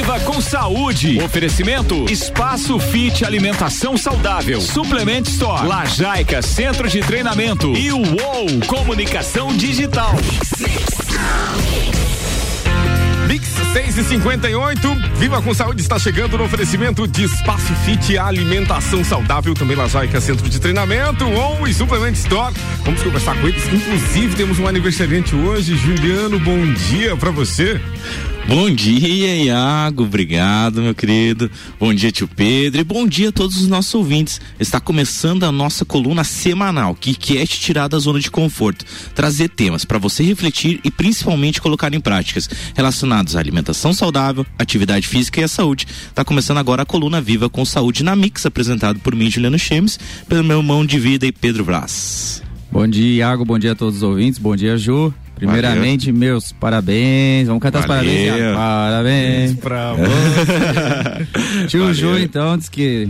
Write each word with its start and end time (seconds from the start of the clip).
Viva 0.00 0.18
com 0.20 0.40
saúde. 0.40 1.22
Oferecimento 1.22 2.10
Espaço 2.10 2.78
Fit 2.78 3.22
Alimentação 3.22 3.98
Saudável. 3.98 4.58
Suplement 4.58 5.24
Store. 5.26 5.68
Lajaica 5.68 6.40
Centro 6.40 6.88
de 6.88 7.00
Treinamento. 7.00 7.76
E 7.76 7.92
o 7.92 7.98
UOL 7.98 8.46
Comunicação 8.66 9.54
Digital. 9.54 10.14
Mix 13.28 13.46
6 13.74 13.98
e 13.98 14.04
58 14.04 14.88
Viva 15.16 15.42
com 15.42 15.52
Saúde 15.52 15.82
está 15.82 15.98
chegando 15.98 16.38
no 16.38 16.44
oferecimento 16.44 17.06
de 17.06 17.24
Espaço 17.24 17.74
Fit 17.84 18.16
Alimentação 18.16 19.04
Saudável, 19.04 19.52
também 19.52 19.76
Lajaica 19.76 20.18
Centro 20.18 20.48
de 20.48 20.58
Treinamento, 20.58 21.28
ou 21.28 21.68
e 21.68 21.74
Suplement 21.74 22.12
Store. 22.12 22.54
Vamos 22.86 23.02
conversar 23.02 23.38
com 23.38 23.46
eles. 23.46 23.70
Inclusive, 23.70 24.34
temos 24.34 24.58
um 24.58 24.66
aniversariante 24.66 25.36
hoje. 25.36 25.76
Juliano, 25.76 26.40
bom 26.40 26.72
dia 26.88 27.14
para 27.18 27.30
você. 27.30 27.78
Bom 28.50 28.68
dia, 28.68 29.44
Iago. 29.44 30.02
Obrigado, 30.02 30.82
meu 30.82 30.92
querido. 30.92 31.48
Bom 31.78 31.94
dia, 31.94 32.10
tio 32.10 32.26
Pedro. 32.26 32.80
E 32.80 32.84
bom 32.84 33.06
dia 33.06 33.28
a 33.28 33.32
todos 33.32 33.58
os 33.58 33.68
nossos 33.68 33.94
ouvintes. 33.94 34.40
Está 34.58 34.80
começando 34.80 35.44
a 35.44 35.52
nossa 35.52 35.84
coluna 35.84 36.24
semanal, 36.24 36.96
que 36.96 37.14
quer 37.14 37.46
te 37.46 37.60
tirar 37.60 37.86
da 37.86 37.96
zona 38.00 38.18
de 38.18 38.28
conforto, 38.28 38.84
trazer 39.14 39.50
temas 39.50 39.84
para 39.84 39.98
você 39.98 40.24
refletir 40.24 40.80
e 40.82 40.90
principalmente 40.90 41.62
colocar 41.62 41.94
em 41.94 42.00
práticas 42.00 42.50
relacionados 42.74 43.36
à 43.36 43.38
alimentação 43.38 43.92
saudável, 43.92 44.44
atividade 44.58 45.06
física 45.06 45.40
e 45.40 45.44
à 45.44 45.48
saúde. 45.48 45.86
Está 46.08 46.24
começando 46.24 46.58
agora 46.58 46.82
a 46.82 46.86
coluna 46.86 47.20
Viva 47.20 47.48
com 47.48 47.64
Saúde 47.64 48.02
na 48.02 48.16
Mix, 48.16 48.44
apresentado 48.44 48.98
por 48.98 49.14
mim, 49.14 49.30
Juliano 49.30 49.60
Chemes, 49.60 49.96
pelo 50.28 50.42
meu 50.42 50.60
mão 50.60 50.84
de 50.84 50.98
vida 50.98 51.24
e 51.24 51.30
Pedro 51.30 51.64
Brás. 51.64 52.42
Bom 52.72 52.88
dia, 52.88 53.18
Iago. 53.18 53.44
Bom 53.44 53.60
dia 53.60 53.72
a 53.72 53.76
todos 53.76 53.98
os 53.98 54.02
ouvintes. 54.02 54.40
Bom 54.40 54.56
dia, 54.56 54.76
Ju. 54.76 55.14
Primeiramente, 55.40 56.12
Valeu. 56.12 56.20
meus 56.20 56.52
parabéns. 56.52 57.46
Vamos 57.48 57.62
cantar 57.62 57.86
Valeu. 57.86 58.12
os 58.12 58.56
parabéns. 58.56 59.54
Parabéns 59.54 59.54
pra 59.54 59.94
você. 59.96 61.66
Tio 61.66 61.80
Valeu. 61.80 61.94
Ju, 61.94 62.18
então, 62.18 62.58
diz 62.58 62.68
que 62.68 63.08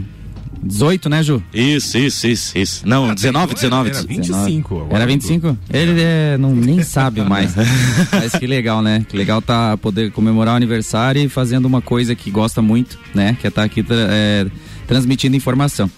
18, 0.62 1.08
né, 1.08 1.22
Ju? 1.24 1.42
Isso, 1.52 1.98
isso, 1.98 2.26
isso, 2.28 2.56
isso. 2.56 2.82
Não, 2.86 3.12
19, 3.12 3.54
19. 3.54 3.90
Era 3.90 4.02
25. 4.02 4.76
Agora 4.76 4.96
era 4.96 5.06
25? 5.06 5.58
Ele 5.72 6.00
é, 6.00 6.36
não, 6.38 6.54
nem 6.54 6.84
sabe 6.84 7.22
mais. 7.22 7.54
Mas 8.12 8.32
que 8.32 8.46
legal, 8.46 8.80
né? 8.80 9.04
Que 9.08 9.16
legal 9.16 9.42
tá 9.42 9.76
poder 9.76 10.12
comemorar 10.12 10.54
o 10.54 10.56
aniversário 10.56 11.20
e 11.20 11.28
fazendo 11.28 11.64
uma 11.64 11.80
coisa 11.80 12.14
que 12.14 12.30
gosta 12.30 12.62
muito, 12.62 12.96
né? 13.12 13.36
Que 13.40 13.46
é 13.46 13.48
estar 13.48 13.62
tá 13.62 13.66
aqui 13.66 13.84
é, 13.90 14.46
transmitindo 14.86 15.34
informação. 15.34 15.90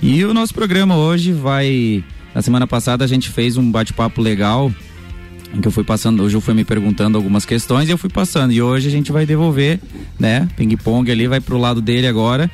E 0.00 0.24
o 0.24 0.32
nosso 0.32 0.54
programa 0.54 0.96
hoje 0.96 1.32
vai. 1.32 2.02
Na 2.34 2.40
semana 2.40 2.66
passada 2.66 3.04
a 3.04 3.08
gente 3.08 3.28
fez 3.28 3.56
um 3.56 3.70
bate-papo 3.70 4.20
legal 4.22 4.72
que 5.60 5.68
eu 5.68 5.72
fui 5.72 5.84
passando, 5.84 6.22
hoje 6.22 6.36
eu 6.36 6.40
fui 6.40 6.54
me 6.54 6.64
perguntando 6.64 7.16
algumas 7.16 7.44
questões 7.44 7.88
e 7.88 7.92
eu 7.92 7.98
fui 7.98 8.10
passando. 8.10 8.52
E 8.52 8.60
hoje 8.60 8.88
a 8.88 8.90
gente 8.90 9.12
vai 9.12 9.24
devolver, 9.24 9.80
né? 10.18 10.48
Ping-pong 10.56 11.10
ali 11.10 11.26
vai 11.26 11.40
pro 11.40 11.58
lado 11.58 11.80
dele 11.80 12.06
agora. 12.06 12.50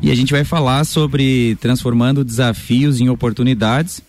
E 0.00 0.10
a 0.10 0.14
gente 0.14 0.32
vai 0.32 0.44
falar 0.44 0.84
sobre 0.84 1.56
transformando 1.60 2.24
desafios 2.24 3.00
em 3.00 3.08
oportunidades. 3.08 4.02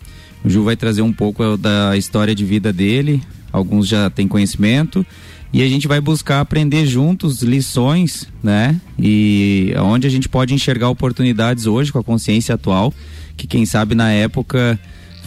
O 0.44 0.50
Ju 0.50 0.64
vai 0.64 0.76
trazer 0.76 1.02
um 1.02 1.14
pouco 1.14 1.58
da 1.58 1.98
história 1.98 2.36
de 2.36 2.46
vida 2.46 2.72
dele, 2.72 3.22
alguns 3.52 3.88
já 3.88 4.10
têm 4.10 4.28
conhecimento. 4.28 5.06
E 5.52 5.64
a 5.64 5.70
gente 5.70 5.88
vai 5.88 6.02
buscar 6.02 6.42
aprender 6.42 6.86
juntos 6.86 7.42
lições, 7.42 8.28
né? 8.44 8.80
E 9.00 9.73
onde 9.78 10.06
a 10.06 10.10
gente 10.10 10.28
pode 10.28 10.54
enxergar 10.54 10.90
oportunidades 10.90 11.66
hoje 11.66 11.92
com 11.92 12.00
a 12.00 12.04
consciência 12.04 12.56
atual, 12.56 12.94
que 13.38 13.48
quem 13.48 13.66
sabe 13.66 13.96
na 13.96 14.12
época 14.12 14.78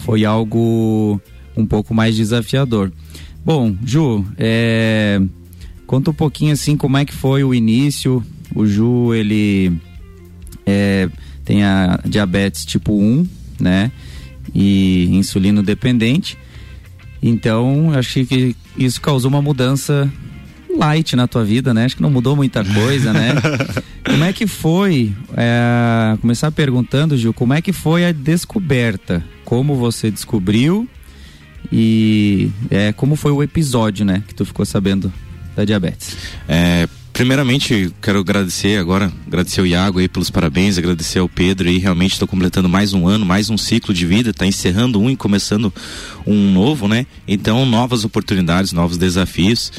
foi 0.05 0.23
algo 0.25 1.19
um 1.59 1.65
pouco 1.65 1.93
mais 1.93 2.15
desafiador. 2.15 2.91
Bom, 3.43 3.75
Ju, 3.85 4.25
é... 4.37 5.21
conta 5.87 6.11
um 6.11 6.13
pouquinho 6.13 6.53
assim 6.53 6.75
como 6.75 6.97
é 6.97 7.05
que 7.05 7.13
foi 7.13 7.43
o 7.43 7.53
início. 7.53 8.23
O 8.53 8.65
Ju, 8.65 9.13
ele 9.13 9.71
é... 10.65 11.09
tem 11.45 11.63
a 11.63 11.99
diabetes 12.05 12.65
tipo 12.65 12.93
1, 12.93 13.27
né? 13.59 13.91
E 14.53 15.07
insulino 15.11 15.63
dependente. 15.63 16.37
Então, 17.21 17.91
acho 17.93 18.25
que 18.25 18.55
isso 18.77 19.01
causou 19.01 19.29
uma 19.29 19.41
mudança 19.41 20.11
light 20.77 21.15
na 21.15 21.27
tua 21.27 21.43
vida, 21.43 21.73
né? 21.73 21.85
Acho 21.85 21.95
que 21.95 22.01
não 22.01 22.11
mudou 22.11 22.35
muita 22.35 22.63
coisa, 22.63 23.11
né? 23.11 23.33
como 24.05 24.23
é 24.23 24.31
que 24.31 24.47
foi? 24.47 25.13
É... 25.35 26.17
começar 26.21 26.51
perguntando, 26.51 27.17
Ju, 27.17 27.33
como 27.33 27.53
é 27.53 27.61
que 27.61 27.73
foi 27.73 28.05
a 28.05 28.11
descoberta? 28.11 29.23
Como 29.43 29.75
você 29.75 30.11
descobriu 30.11 30.87
e 31.71 32.51
é, 32.69 32.91
como 32.93 33.15
foi 33.15 33.31
o 33.31 33.43
episódio, 33.43 34.05
né, 34.05 34.23
que 34.27 34.33
tu 34.33 34.45
ficou 34.45 34.65
sabendo 34.65 35.11
da 35.55 35.65
diabetes? 35.65 36.15
É, 36.47 36.87
primeiramente, 37.13 37.93
quero 38.01 38.19
agradecer 38.19 38.79
agora, 38.79 39.11
agradecer 39.27 39.61
o 39.61 39.65
Iago 39.65 39.99
aí 39.99 40.07
pelos 40.07 40.29
parabéns, 40.29 40.77
agradecer 40.77 41.19
ao 41.19 41.29
Pedro 41.29 41.67
aí, 41.67 41.77
realmente 41.77 42.13
estou 42.13 42.27
completando 42.27 42.69
mais 42.69 42.93
um 42.93 43.07
ano, 43.07 43.25
mais 43.25 43.49
um 43.49 43.57
ciclo 43.57 43.93
de 43.93 44.05
vida, 44.05 44.29
está 44.29 44.45
encerrando 44.45 44.99
um 44.99 45.09
e 45.09 45.15
começando 45.15 45.73
um 46.25 46.51
novo, 46.51 46.87
né? 46.87 47.05
Então, 47.27 47.65
novas 47.65 48.05
oportunidades, 48.05 48.71
novos 48.71 48.97
desafios. 48.97 49.71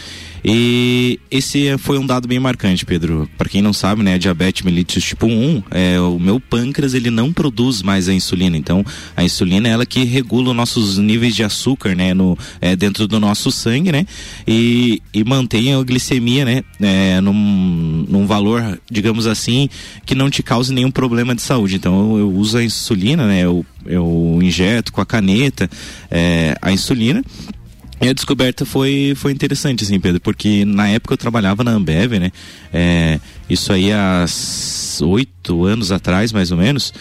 E 0.45 1.21
esse 1.31 1.77
foi 1.78 1.99
um 1.99 2.06
dado 2.06 2.27
bem 2.27 2.39
marcante, 2.39 2.84
Pedro. 2.84 3.28
Para 3.37 3.49
quem 3.49 3.61
não 3.61 3.73
sabe, 3.73 4.03
né, 4.03 4.19
diabetes 4.19 4.62
mellitus 4.62 5.05
tipo 5.05 5.27
1, 5.27 5.62
é, 5.71 6.01
o 6.01 6.19
meu 6.19 6.41
pâncreas 6.41 6.95
ele 6.95 7.11
não 7.11 7.33
produz 7.33 7.83
mais 7.83 8.09
a 8.09 8.15
insulina. 8.15 8.56
Então, 8.56 8.84
a 9.17 9.23
insulina 9.23 9.69
é 9.69 9.73
ela 9.73 9.87
que 9.87 10.05
regula 10.05 10.50
os 10.50 10.56
nossos 10.56 10.99
níveis 10.99 11.34
de 11.34 11.45
açúcar, 11.45 11.95
né, 11.95 12.15
no, 12.15 12.37
é, 12.61 12.75
dentro 12.75 13.06
do 13.06 13.21
nosso 13.21 13.50
sangue, 13.50 13.93
né, 13.93 14.06
e, 14.47 15.03
e 15.12 15.23
mantém 15.25 15.75
a 15.75 15.83
glicemia, 15.83 16.45
né, 16.45 16.62
é, 16.81 17.21
num, 17.21 18.06
num 18.09 18.27
valor, 18.27 18.81
digamos 18.91 19.27
assim, 19.27 19.69
que 20.06 20.15
não 20.15 20.31
te 20.31 20.43
cause 20.43 20.73
nenhum 20.73 20.91
problema 20.91 21.34
de 21.34 21.43
saúde. 21.43 21.77
Então, 21.77 22.12
eu, 22.12 22.19
eu 22.21 22.33
uso 22.33 22.59
a 22.59 22.65
insulina, 22.65 23.27
né, 23.27 23.45
eu, 23.45 23.65
eu 23.87 24.39
injeto 24.43 24.93
com 24.93 25.00
a 25.00 25.06
caneta 25.06 25.69
é, 26.11 26.56
a 26.61 26.73
insulina 26.73 27.23
e 28.00 28.09
a 28.09 28.12
descoberta 28.12 28.65
foi, 28.65 29.12
foi 29.15 29.31
interessante, 29.31 29.84
assim, 29.84 30.00
Pedro, 30.00 30.21
porque 30.21 30.65
na 30.65 30.88
época 30.88 31.15
eu 31.15 31.19
trabalhava 31.19 31.62
na 31.62 31.72
Ambev, 31.72 32.19
né? 32.19 32.33
É, 32.72 33.21
isso 33.49 33.72
aí 33.72 33.93
há 33.93 34.25
oito 35.03 35.65
anos 35.65 35.93
atrás, 35.93 36.33
mais 36.33 36.50
ou 36.50 36.56
menos. 36.56 36.94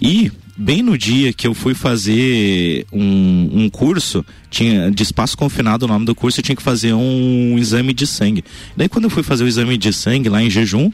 E 0.00 0.32
bem 0.56 0.82
no 0.82 0.96
dia 0.96 1.32
que 1.32 1.46
eu 1.46 1.52
fui 1.52 1.74
fazer 1.74 2.86
um, 2.90 3.50
um 3.52 3.68
curso, 3.68 4.24
tinha 4.50 4.90
de 4.90 5.02
espaço 5.02 5.36
confinado 5.36 5.84
o 5.84 5.88
nome 5.88 6.06
do 6.06 6.14
curso, 6.14 6.40
eu 6.40 6.44
tinha 6.44 6.56
que 6.56 6.62
fazer 6.62 6.94
um 6.94 7.58
exame 7.58 7.92
de 7.92 8.06
sangue. 8.06 8.42
Daí 8.74 8.88
quando 8.88 9.04
eu 9.04 9.10
fui 9.10 9.22
fazer 9.22 9.44
o 9.44 9.48
exame 9.48 9.76
de 9.76 9.92
sangue 9.92 10.30
lá 10.30 10.42
em 10.42 10.48
jejum, 10.48 10.90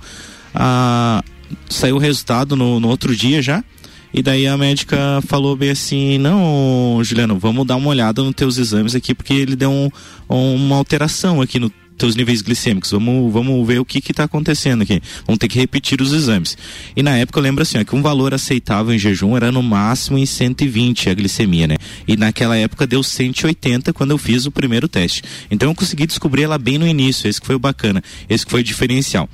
a, 0.53 1.23
saiu 1.69 1.97
o 1.97 1.99
resultado 1.99 2.57
no, 2.57 2.81
no 2.81 2.89
outro 2.89 3.15
dia 3.15 3.41
já. 3.41 3.63
E 4.15 4.23
daí 4.23 4.47
a 4.47 4.57
médica 4.57 4.97
falou 5.27 5.57
bem 5.57 5.71
assim: 5.71 6.19
não, 6.19 7.01
Juliano, 7.03 7.39
vamos 7.39 7.67
dar 7.67 7.77
uma 7.77 7.89
olhada 7.89 8.23
nos 8.23 8.35
teus 8.35 8.59
exames 8.59 8.95
aqui, 8.95 9.15
porque 9.15 9.33
ele 9.33 9.57
deu 9.57 9.71
um, 9.71 9.91
uma 10.29 10.77
alteração 10.77 11.41
aqui 11.41 11.59
no 11.59 11.71
teus 11.97 12.17
níveis 12.17 12.43
glicêmicos. 12.43 12.91
Vamos, 12.91 13.33
vamos 13.33 13.67
ver 13.67 13.79
o 13.79 13.85
que 13.85 13.99
está 13.99 14.25
acontecendo 14.25 14.83
aqui. 14.83 15.01
Vamos 15.27 15.39
ter 15.39 15.49
que 15.49 15.59
repetir 15.59 16.01
os 16.01 16.13
exames. 16.13 16.57
E 16.97 17.03
na 17.03 17.17
época 17.17 17.39
eu 17.39 17.43
lembro 17.43 17.63
assim, 17.63 17.79
ó, 17.79 17.85
que 17.85 17.95
um 17.95 18.03
valor 18.03 18.35
aceitável 18.35 18.93
em 18.93 18.99
jejum 18.99 19.37
era 19.37 19.53
no 19.53 19.63
máximo 19.63 20.19
em 20.19 20.27
120 20.27 21.11
a 21.11 21.15
glicemia, 21.15 21.67
né? 21.67 21.77
E 22.07 22.17
naquela 22.17 22.57
época 22.57 22.87
deu 22.87 23.03
180 23.03 23.93
quando 23.93 24.11
eu 24.11 24.19
fiz 24.19 24.47
o 24.47 24.51
primeiro 24.51 24.89
teste. 24.89 25.23
Então 25.51 25.71
eu 25.71 25.75
consegui 25.75 26.07
descobrir 26.07 26.43
ela 26.43 26.59
bem 26.59 26.77
no 26.77 26.87
início. 26.87 27.29
Esse 27.29 27.41
que 27.41 27.47
foi 27.47 27.57
o 27.57 27.61
bacana, 27.61 28.03
esse 28.29 28.45
que 28.45 28.51
foi 28.51 28.61
o 28.61 28.65
diferencial. 28.65 29.29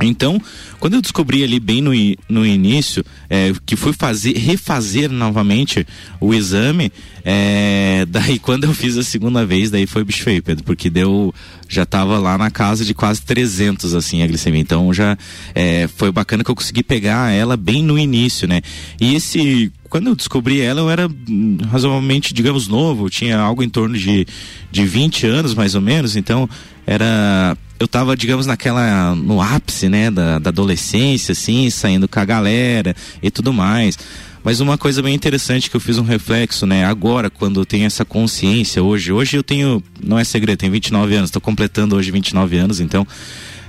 Então, 0.00 0.40
quando 0.78 0.94
eu 0.94 1.02
descobri 1.02 1.44
ali 1.44 1.60
bem 1.60 1.80
no, 1.80 1.92
no 2.28 2.46
início, 2.46 3.04
é, 3.30 3.52
que 3.64 3.76
fui 3.76 3.92
fazer, 3.92 4.36
refazer 4.36 5.10
novamente 5.10 5.86
o 6.20 6.34
exame, 6.34 6.92
é, 7.24 8.04
daí 8.10 8.38
quando 8.38 8.64
eu 8.64 8.74
fiz 8.74 8.96
a 8.96 9.02
segunda 9.02 9.46
vez, 9.46 9.70
daí 9.70 9.86
foi 9.86 10.04
bicho 10.04 10.22
feio, 10.22 10.42
Pedro, 10.42 10.64
porque 10.64 10.90
deu, 10.90 11.34
já 11.68 11.86
tava 11.86 12.18
lá 12.18 12.36
na 12.36 12.50
casa 12.50 12.84
de 12.84 12.94
quase 12.94 13.22
300, 13.22 13.94
assim, 13.94 14.22
a 14.22 14.26
glicemia. 14.26 14.60
Então 14.60 14.92
já 14.92 15.16
é, 15.54 15.88
foi 15.96 16.10
bacana 16.10 16.42
que 16.42 16.50
eu 16.50 16.54
consegui 16.56 16.82
pegar 16.82 17.32
ela 17.32 17.56
bem 17.56 17.82
no 17.82 17.98
início, 17.98 18.48
né? 18.48 18.60
E 19.00 19.14
esse 19.14 19.72
quando 19.92 20.06
eu 20.06 20.16
descobri 20.16 20.58
ela, 20.62 20.80
eu 20.80 20.88
era 20.88 21.06
hum, 21.06 21.58
razoavelmente, 21.70 22.32
digamos, 22.32 22.66
novo, 22.66 23.10
tinha 23.10 23.38
algo 23.38 23.62
em 23.62 23.68
torno 23.68 23.94
de, 23.94 24.26
de 24.70 24.86
20 24.86 25.26
anos, 25.26 25.54
mais 25.54 25.74
ou 25.74 25.82
menos, 25.82 26.16
então 26.16 26.48
era 26.86 27.56
eu 27.82 27.88
tava, 27.88 28.16
digamos, 28.16 28.46
naquela. 28.46 29.14
no 29.14 29.42
ápice, 29.42 29.88
né, 29.88 30.08
da, 30.10 30.38
da 30.38 30.50
adolescência, 30.50 31.32
assim, 31.32 31.68
saindo 31.68 32.06
com 32.06 32.20
a 32.20 32.24
galera 32.24 32.94
e 33.20 33.28
tudo 33.28 33.52
mais. 33.52 33.98
Mas 34.44 34.60
uma 34.60 34.78
coisa 34.78 35.02
bem 35.02 35.14
interessante 35.14 35.68
que 35.68 35.76
eu 35.76 35.80
fiz 35.80 35.98
um 35.98 36.02
reflexo, 36.02 36.64
né? 36.64 36.84
Agora, 36.84 37.28
quando 37.28 37.60
eu 37.60 37.64
tenho 37.64 37.86
essa 37.86 38.04
consciência 38.04 38.82
hoje, 38.82 39.12
hoje 39.12 39.36
eu 39.36 39.42
tenho, 39.42 39.82
não 40.02 40.18
é 40.18 40.24
segredo, 40.24 40.58
tenho 40.58 40.72
29 40.72 41.14
anos, 41.14 41.28
estou 41.28 41.42
completando 41.42 41.96
hoje 41.96 42.10
29 42.10 42.56
anos, 42.56 42.80
então. 42.80 43.06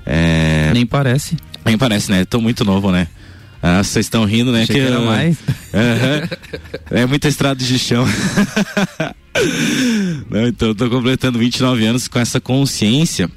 É... 0.06 0.72
Nem 0.74 0.86
parece. 0.86 1.38
Nem 1.66 1.78
parece, 1.78 2.12
né? 2.12 2.26
Tô 2.26 2.40
muito 2.40 2.64
novo, 2.64 2.92
né? 2.92 3.08
Ah, 3.66 3.82
vocês 3.82 4.06
estão 4.06 4.26
rindo, 4.26 4.52
né? 4.52 4.64
Achei 4.64 4.76
que, 4.76 4.82
que 4.82 4.88
era 4.88 5.00
mais. 5.00 5.38
É 6.92 7.06
muita 7.06 7.30
estrada 7.30 7.64
de 7.64 7.80
chão. 7.80 8.06
Não, 10.30 10.48
então, 10.48 10.68
eu 10.68 10.76
tô 10.76 10.90
completando 10.90 11.40
29 11.40 11.86
anos 11.86 12.10
com 12.10 12.20
essa 12.20 12.42
consciência 12.42 13.32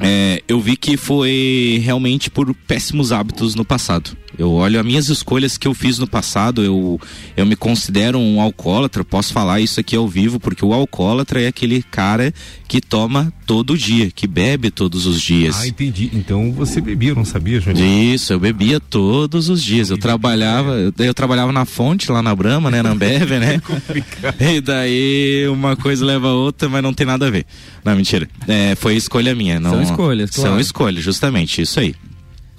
é, 0.00 0.42
eu 0.46 0.60
vi 0.60 0.76
que 0.76 0.96
foi 0.96 1.80
realmente 1.82 2.30
por 2.30 2.54
péssimos 2.54 3.12
hábitos 3.12 3.54
no 3.54 3.64
passado. 3.64 4.16
Eu 4.38 4.52
olho 4.52 4.78
as 4.78 4.84
minhas 4.84 5.08
escolhas 5.08 5.56
que 5.56 5.66
eu 5.66 5.74
fiz 5.74 5.98
no 5.98 6.06
passado, 6.06 6.62
eu, 6.62 7.00
eu 7.36 7.46
me 7.46 7.56
considero 7.56 8.18
um 8.18 8.40
alcoólatra, 8.40 9.04
posso 9.04 9.32
falar 9.32 9.60
isso 9.60 9.80
aqui 9.80 9.96
ao 9.96 10.06
vivo, 10.06 10.38
porque 10.38 10.64
o 10.64 10.72
alcoólatra 10.72 11.40
é 11.40 11.46
aquele 11.46 11.82
cara 11.82 12.32
que 12.68 12.80
toma 12.80 13.32
todo 13.46 13.78
dia, 13.78 14.10
que 14.10 14.26
bebe 14.26 14.70
todos 14.70 15.06
os 15.06 15.20
dias. 15.20 15.60
Ah, 15.60 15.66
entendi. 15.66 16.10
Então 16.12 16.52
você 16.52 16.80
bebia, 16.80 17.14
não 17.14 17.24
sabia, 17.24 17.60
Júnior? 17.60 17.86
Isso, 17.86 18.32
eu 18.32 18.40
bebia 18.40 18.78
todos 18.78 19.48
os 19.48 19.62
dias. 19.62 19.90
Eu 19.90 19.98
trabalhava, 19.98 20.72
eu, 20.72 20.92
eu 20.98 21.14
trabalhava 21.14 21.52
na 21.52 21.64
fonte 21.64 22.10
lá 22.10 22.22
na 22.22 22.34
Brama, 22.34 22.70
né, 22.70 22.82
na 22.82 22.90
Ambev, 22.90 23.30
né? 23.38 23.62
e 24.54 24.60
daí 24.60 25.48
uma 25.48 25.76
coisa 25.76 26.04
leva 26.04 26.28
a 26.28 26.34
outra, 26.34 26.68
mas 26.68 26.82
não 26.82 26.92
tem 26.92 27.06
nada 27.06 27.26
a 27.26 27.30
ver. 27.30 27.46
Não, 27.84 27.96
mentira. 27.96 28.28
É, 28.46 28.74
foi 28.74 28.96
escolha 28.96 29.34
minha. 29.34 29.58
Não, 29.58 29.70
são 29.70 29.82
escolhas, 29.82 30.30
claro. 30.30 30.50
São 30.50 30.60
escolhas, 30.60 31.02
justamente, 31.02 31.62
isso 31.62 31.80
aí 31.80 31.94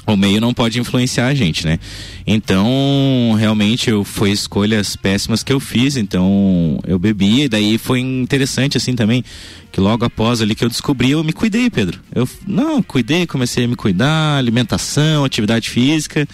o 0.07 0.15
meio 0.15 0.39
não 0.39 0.53
pode 0.53 0.79
influenciar 0.79 1.27
a 1.27 1.35
gente, 1.35 1.65
né? 1.65 1.77
Então, 2.25 3.35
realmente, 3.37 3.89
eu, 3.89 4.05
foi 4.05 4.31
escolhas 4.31 4.95
péssimas 4.95 5.43
que 5.43 5.51
eu 5.51 5.59
fiz, 5.59 5.97
então 5.97 6.79
eu 6.87 6.97
bebi, 6.97 7.43
e 7.43 7.49
daí 7.49 7.77
foi 7.77 7.99
interessante 7.99 8.77
assim 8.77 8.95
também, 8.95 9.21
que 9.69 9.81
logo 9.81 10.05
após 10.05 10.41
ali 10.41 10.55
que 10.55 10.63
eu 10.63 10.69
descobri, 10.69 11.11
eu 11.11 11.23
me 11.25 11.33
cuidei, 11.33 11.69
Pedro. 11.69 11.99
Eu, 12.15 12.27
não, 12.47 12.81
cuidei, 12.81 13.27
comecei 13.27 13.65
a 13.65 13.67
me 13.67 13.75
cuidar, 13.75 14.37
alimentação, 14.37 15.25
atividade 15.25 15.69
física, 15.69 16.25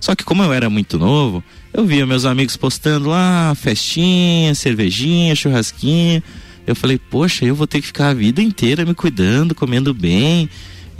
só 0.00 0.16
que 0.16 0.24
como 0.24 0.42
eu 0.42 0.52
era 0.52 0.68
muito 0.68 0.98
novo, 0.98 1.42
eu 1.72 1.86
via 1.86 2.04
meus 2.04 2.24
amigos 2.24 2.56
postando 2.56 3.08
lá, 3.08 3.54
festinha, 3.54 4.52
cervejinha, 4.56 5.36
churrasquinha, 5.36 6.20
eu 6.66 6.74
falei, 6.74 6.98
poxa, 6.98 7.44
eu 7.44 7.54
vou 7.54 7.66
ter 7.66 7.80
que 7.80 7.86
ficar 7.86 8.08
a 8.08 8.14
vida 8.14 8.42
inteira 8.42 8.84
me 8.84 8.94
cuidando, 8.94 9.54
comendo 9.54 9.94
bem, 9.94 10.48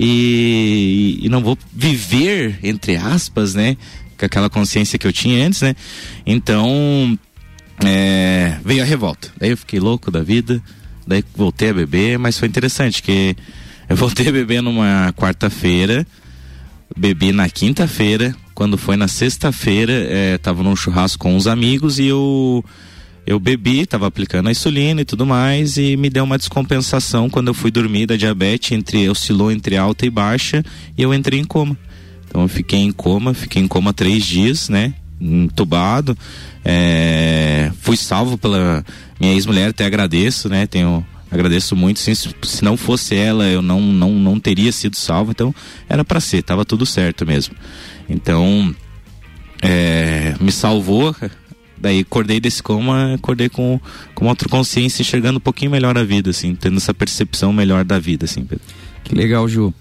e, 0.02 1.18
e 1.20 1.28
não 1.28 1.42
vou 1.42 1.58
viver, 1.70 2.58
entre 2.62 2.96
aspas, 2.96 3.54
né? 3.54 3.76
Com 4.18 4.24
aquela 4.24 4.48
consciência 4.48 4.98
que 4.98 5.06
eu 5.06 5.12
tinha 5.12 5.46
antes, 5.46 5.60
né? 5.60 5.76
Então, 6.24 7.18
é, 7.84 8.56
veio 8.64 8.82
a 8.82 8.86
revolta. 8.86 9.30
Daí 9.38 9.50
eu 9.50 9.58
fiquei 9.58 9.78
louco 9.78 10.10
da 10.10 10.22
vida, 10.22 10.62
daí 11.06 11.22
voltei 11.36 11.68
a 11.68 11.74
beber, 11.74 12.18
mas 12.18 12.38
foi 12.38 12.48
interessante 12.48 13.02
que 13.02 13.36
eu 13.90 13.96
voltei 13.96 14.28
a 14.28 14.32
beber 14.32 14.62
numa 14.62 15.12
quarta-feira, 15.12 16.06
bebi 16.96 17.30
na 17.30 17.50
quinta-feira, 17.50 18.34
quando 18.54 18.78
foi 18.78 18.96
na 18.96 19.06
sexta-feira, 19.06 19.92
é, 19.92 20.38
tava 20.38 20.62
num 20.62 20.74
churrasco 20.74 21.18
com 21.18 21.36
uns 21.36 21.46
amigos 21.46 21.98
e 21.98 22.06
eu 22.06 22.64
eu 23.30 23.38
bebi, 23.38 23.82
estava 23.82 24.08
aplicando 24.08 24.48
a 24.48 24.50
insulina 24.50 25.02
e 25.02 25.04
tudo 25.04 25.24
mais 25.24 25.76
e 25.76 25.96
me 25.96 26.10
deu 26.10 26.24
uma 26.24 26.36
descompensação 26.36 27.30
quando 27.30 27.46
eu 27.46 27.54
fui 27.54 27.70
dormir 27.70 28.06
da 28.06 28.16
diabetes 28.16 28.72
entre 28.72 29.08
oscilou 29.08 29.52
entre 29.52 29.76
alta 29.76 30.04
e 30.04 30.10
baixa 30.10 30.64
e 30.98 31.02
eu 31.02 31.14
entrei 31.14 31.38
em 31.38 31.44
coma. 31.44 31.78
Então 32.26 32.42
eu 32.42 32.48
fiquei 32.48 32.80
em 32.80 32.90
coma, 32.90 33.32
fiquei 33.32 33.62
em 33.62 33.68
coma 33.68 33.92
três 33.92 34.24
dias, 34.24 34.68
né? 34.68 34.94
Entubado. 35.20 36.18
É, 36.64 37.70
fui 37.80 37.96
salvo 37.96 38.36
pela 38.36 38.84
minha 39.20 39.32
ex-mulher, 39.32 39.68
até 39.68 39.86
agradeço, 39.86 40.48
né? 40.48 40.66
Tenho 40.66 41.06
agradeço 41.30 41.76
muito. 41.76 42.00
Se, 42.00 42.34
não 42.62 42.76
fosse 42.76 43.14
ela, 43.14 43.44
eu 43.44 43.62
não, 43.62 43.80
não, 43.80 44.10
não 44.10 44.40
teria 44.40 44.72
sido 44.72 44.96
salvo. 44.96 45.30
Então, 45.30 45.54
era 45.88 46.04
para 46.04 46.18
ser, 46.18 46.42
tava 46.42 46.64
tudo 46.64 46.84
certo 46.84 47.24
mesmo. 47.24 47.54
Então, 48.08 48.74
é, 49.62 50.34
me 50.40 50.50
salvou, 50.50 51.14
Daí 51.80 52.00
acordei 52.00 52.38
desse 52.38 52.62
coma, 52.62 53.14
acordei 53.14 53.48
com, 53.48 53.80
com 54.14 54.26
outra 54.26 54.48
consciência, 54.48 55.02
enxergando 55.02 55.38
um 55.38 55.40
pouquinho 55.40 55.70
melhor 55.70 55.96
a 55.96 56.04
vida, 56.04 56.30
assim, 56.30 56.54
tendo 56.54 56.76
essa 56.76 56.92
percepção 56.92 57.52
melhor 57.52 57.84
da 57.84 57.98
vida, 57.98 58.26
assim, 58.26 58.44
Pedro. 58.44 58.64
Que 59.02 59.14
legal, 59.14 59.48
Ju. 59.48 59.72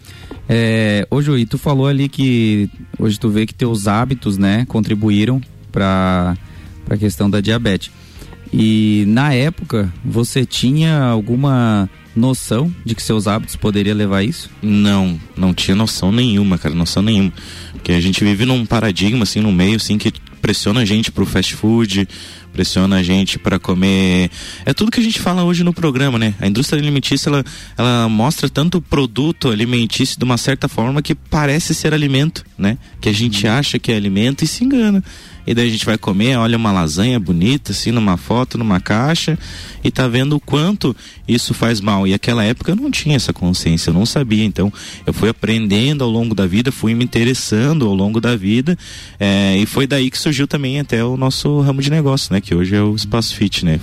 É, 0.47 1.05
ô 1.11 1.21
Ju, 1.21 1.37
e 1.37 1.45
tu 1.45 1.57
falou 1.57 1.87
ali 1.87 2.07
que 2.07 2.69
hoje 2.97 3.19
tu 3.19 3.29
vê 3.29 3.45
que 3.45 3.53
teus 3.53 3.87
hábitos, 3.87 4.37
né, 4.37 4.65
contribuíram 4.67 5.41
para 5.71 6.37
a 6.89 6.97
questão 6.97 7.29
da 7.29 7.41
diabetes. 7.41 7.91
E 8.51 9.03
na 9.07 9.33
época, 9.33 9.93
você 10.03 10.45
tinha 10.45 11.01
alguma 11.01 11.87
noção 12.15 12.73
de 12.83 12.95
que 12.95 13.03
seus 13.03 13.27
hábitos 13.27 13.55
poderiam 13.55 13.95
levar 13.95 14.17
a 14.17 14.23
isso? 14.23 14.49
Não, 14.61 15.19
não 15.37 15.53
tinha 15.53 15.75
noção 15.75 16.11
nenhuma, 16.11 16.57
cara, 16.57 16.73
noção 16.73 17.03
nenhuma. 17.03 17.31
Porque 17.73 17.91
a 17.91 18.01
gente 18.01 18.23
vive 18.23 18.45
num 18.45 18.65
paradigma, 18.65 19.23
assim, 19.23 19.39
no 19.39 19.51
meio, 19.51 19.75
assim, 19.75 19.97
que 19.97 20.11
pressiona 20.39 20.81
a 20.81 20.85
gente 20.85 21.11
pro 21.11 21.25
fast 21.25 21.55
food, 21.55 22.07
pressiona 22.51 22.97
a 22.97 23.03
gente 23.03 23.37
para 23.37 23.59
comer. 23.59 24.29
É 24.65 24.73
tudo 24.73 24.91
que 24.91 24.99
a 24.99 25.03
gente 25.03 25.19
fala 25.19 25.43
hoje 25.43 25.63
no 25.63 25.73
programa, 25.73 26.17
né? 26.17 26.33
A 26.39 26.47
indústria 26.47 26.81
alimentícia 26.81 27.29
ela, 27.29 27.43
ela 27.77 28.09
mostra 28.09 28.49
tanto 28.49 28.81
produto 28.81 29.49
alimentício 29.49 30.17
de 30.17 30.23
uma 30.23 30.37
certa 30.37 30.67
forma 30.67 31.01
que 31.01 31.13
parece 31.13 31.73
ser 31.75 31.93
alimento, 31.93 32.45
né? 32.57 32.77
Que 32.99 33.09
a 33.09 33.13
gente 33.13 33.45
uhum. 33.45 33.53
acha 33.53 33.77
que 33.77 33.91
é 33.91 33.95
alimento 33.95 34.43
e 34.43 34.47
se 34.47 34.63
engana 34.63 35.03
e 35.49 35.53
daí 35.55 35.67
a 35.67 35.71
gente 35.71 35.83
vai 35.83 35.97
comer, 35.97 36.37
olha 36.37 36.55
uma 36.55 36.71
lasanha 36.71 37.19
bonita, 37.19 37.71
assim, 37.71 37.89
numa 37.89 38.17
foto, 38.17 38.55
numa 38.55 38.79
caixa, 38.79 39.35
e 39.83 39.89
tá 39.89 40.07
vendo 40.07 40.35
o 40.35 40.39
quanto 40.39 40.95
isso 41.27 41.55
faz 41.55 41.81
mal. 41.81 42.05
E 42.05 42.13
aquela 42.13 42.43
época 42.43 42.71
eu 42.71 42.75
não 42.75 42.91
tinha 42.91 43.15
essa 43.15 43.33
consciência, 43.33 43.89
eu 43.89 43.95
não 43.95 44.05
sabia. 44.05 44.45
Então, 44.45 44.71
eu 45.07 45.11
fui 45.11 45.27
aprendendo 45.27 46.03
ao 46.03 46.09
longo 46.11 46.35
da 46.35 46.45
vida, 46.45 46.71
fui 46.71 46.93
me 46.93 47.03
interessando 47.03 47.87
ao 47.87 47.95
longo 47.95 48.21
da 48.21 48.35
vida, 48.35 48.77
é, 49.19 49.57
e 49.57 49.65
foi 49.65 49.87
daí 49.87 50.11
que 50.11 50.19
surgiu 50.19 50.45
também 50.45 50.79
até 50.79 51.03
o 51.03 51.17
nosso 51.17 51.61
ramo 51.61 51.81
de 51.81 51.89
negócio, 51.89 52.31
né? 52.31 52.39
Que 52.39 52.53
hoje 52.53 52.75
é 52.75 52.81
o 52.83 52.93
Espaço 52.93 53.35
Fit, 53.35 53.65
né? 53.65 53.79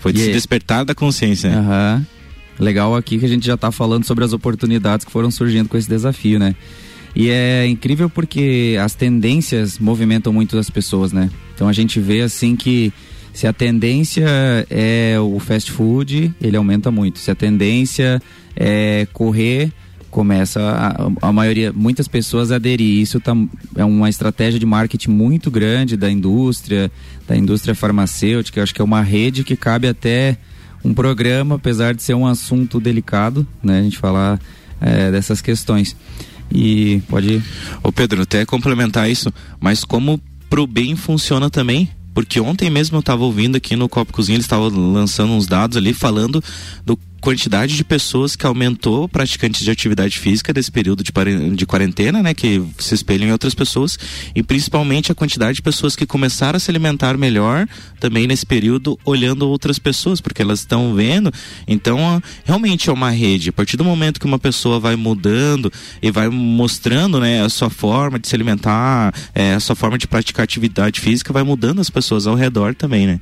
Foi 0.00 0.10
de 0.10 0.20
se 0.20 0.32
despertar 0.32 0.86
da 0.86 0.94
consciência, 0.94 1.50
né? 1.50 1.58
Uhum. 1.58 2.64
Legal 2.64 2.96
aqui 2.96 3.18
que 3.18 3.26
a 3.26 3.28
gente 3.28 3.44
já 3.44 3.56
está 3.56 3.70
falando 3.70 4.06
sobre 4.06 4.24
as 4.24 4.32
oportunidades 4.32 5.04
que 5.04 5.12
foram 5.12 5.30
surgindo 5.30 5.68
com 5.68 5.76
esse 5.76 5.88
desafio, 5.88 6.38
né? 6.38 6.54
E 7.14 7.30
é 7.30 7.66
incrível 7.66 8.10
porque 8.10 8.76
as 8.82 8.94
tendências 8.94 9.78
movimentam 9.78 10.32
muito 10.32 10.58
as 10.58 10.68
pessoas, 10.68 11.12
né? 11.12 11.30
Então 11.54 11.68
a 11.68 11.72
gente 11.72 12.00
vê 12.00 12.22
assim 12.22 12.56
que 12.56 12.92
se 13.32 13.46
a 13.46 13.52
tendência 13.52 14.26
é 14.70 15.16
o 15.18 15.38
fast 15.38 15.70
food, 15.70 16.32
ele 16.40 16.56
aumenta 16.56 16.90
muito. 16.90 17.18
Se 17.18 17.30
a 17.30 17.34
tendência 17.34 18.20
é 18.56 19.06
correr, 19.12 19.72
começa 20.08 20.60
a, 20.60 21.28
a 21.28 21.32
maioria, 21.32 21.72
muitas 21.72 22.06
pessoas 22.06 22.52
aderir. 22.52 23.00
Isso 23.00 23.18
tá, 23.18 23.34
é 23.74 23.84
uma 23.84 24.08
estratégia 24.08 24.60
de 24.60 24.64
marketing 24.64 25.10
muito 25.10 25.50
grande 25.50 25.96
da 25.96 26.08
indústria, 26.08 26.90
da 27.26 27.36
indústria 27.36 27.74
farmacêutica. 27.74 28.60
Eu 28.60 28.62
acho 28.62 28.72
que 28.72 28.80
é 28.80 28.84
uma 28.84 29.02
rede 29.02 29.42
que 29.42 29.56
cabe 29.56 29.88
até 29.88 30.38
um 30.84 30.94
programa, 30.94 31.56
apesar 31.56 31.94
de 31.94 32.02
ser 32.04 32.14
um 32.14 32.26
assunto 32.26 32.78
delicado, 32.78 33.44
né? 33.60 33.80
A 33.80 33.82
gente 33.82 33.98
falar 33.98 34.38
é, 34.80 35.10
dessas 35.10 35.40
questões. 35.40 35.96
E 36.52 37.00
pode. 37.08 37.42
Ô 37.82 37.92
Pedro, 37.92 38.22
até 38.22 38.44
complementar 38.44 39.10
isso, 39.10 39.32
mas 39.60 39.84
como 39.84 40.20
pro 40.48 40.66
bem 40.66 40.94
funciona 40.96 41.50
também? 41.50 41.88
Porque 42.14 42.40
ontem 42.40 42.70
mesmo 42.70 42.96
eu 42.96 43.00
estava 43.00 43.24
ouvindo 43.24 43.56
aqui 43.56 43.74
no 43.74 43.88
Copo 43.88 44.12
Cozinha, 44.12 44.36
eles 44.36 44.44
estavam 44.44 44.68
lançando 44.68 45.32
uns 45.32 45.46
dados 45.46 45.76
ali 45.76 45.92
falando 45.92 46.42
do 46.86 46.96
quantidade 47.24 47.74
de 47.74 47.82
pessoas 47.82 48.36
que 48.36 48.44
aumentou 48.44 49.08
praticantes 49.08 49.64
de 49.64 49.70
atividade 49.70 50.18
física 50.18 50.52
desse 50.52 50.70
período 50.70 51.02
de, 51.02 51.10
de 51.56 51.64
quarentena, 51.64 52.22
né, 52.22 52.34
que 52.34 52.62
se 52.78 52.94
espelham 52.94 53.28
em 53.28 53.32
outras 53.32 53.54
pessoas, 53.54 53.98
e 54.34 54.42
principalmente 54.42 55.10
a 55.10 55.14
quantidade 55.14 55.54
de 55.56 55.62
pessoas 55.62 55.96
que 55.96 56.04
começaram 56.04 56.58
a 56.58 56.60
se 56.60 56.70
alimentar 56.70 57.16
melhor 57.16 57.66
também 57.98 58.26
nesse 58.26 58.44
período, 58.44 58.98
olhando 59.06 59.48
outras 59.48 59.78
pessoas, 59.78 60.20
porque 60.20 60.42
elas 60.42 60.58
estão 60.58 60.94
vendo. 60.94 61.32
Então, 61.66 62.22
realmente 62.44 62.90
é 62.90 62.92
uma 62.92 63.08
rede. 63.08 63.48
A 63.48 63.52
partir 63.54 63.78
do 63.78 63.84
momento 63.84 64.20
que 64.20 64.26
uma 64.26 64.38
pessoa 64.38 64.78
vai 64.78 64.94
mudando 64.94 65.72
e 66.02 66.10
vai 66.10 66.28
mostrando, 66.28 67.18
né, 67.18 67.42
a 67.42 67.48
sua 67.48 67.70
forma 67.70 68.18
de 68.18 68.28
se 68.28 68.34
alimentar, 68.34 69.14
é, 69.34 69.54
a 69.54 69.60
sua 69.60 69.74
forma 69.74 69.96
de 69.96 70.06
praticar 70.06 70.44
atividade 70.44 71.00
física, 71.00 71.32
vai 71.32 71.42
mudando 71.42 71.80
as 71.80 71.88
pessoas 71.88 72.26
ao 72.26 72.34
redor 72.34 72.74
também, 72.74 73.06
né? 73.06 73.20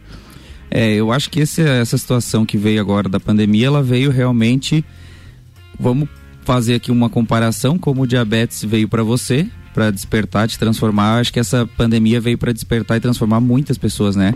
É, 0.74 0.94
eu 0.94 1.12
acho 1.12 1.28
que 1.28 1.40
esse, 1.40 1.60
essa 1.60 1.98
situação 1.98 2.46
que 2.46 2.56
veio 2.56 2.80
agora 2.80 3.06
da 3.06 3.20
pandemia, 3.20 3.66
ela 3.66 3.82
veio 3.82 4.10
realmente. 4.10 4.82
Vamos 5.78 6.08
fazer 6.44 6.76
aqui 6.76 6.90
uma 6.90 7.10
comparação 7.10 7.78
como 7.78 8.02
o 8.02 8.06
diabetes 8.06 8.64
veio 8.64 8.88
para 8.88 9.02
você, 9.02 9.46
para 9.74 9.90
despertar, 9.90 10.48
te 10.48 10.58
transformar. 10.58 11.20
Acho 11.20 11.30
que 11.30 11.38
essa 11.38 11.68
pandemia 11.76 12.22
veio 12.22 12.38
para 12.38 12.52
despertar 12.52 12.96
e 12.96 13.00
transformar 13.00 13.38
muitas 13.38 13.76
pessoas, 13.76 14.16
né? 14.16 14.34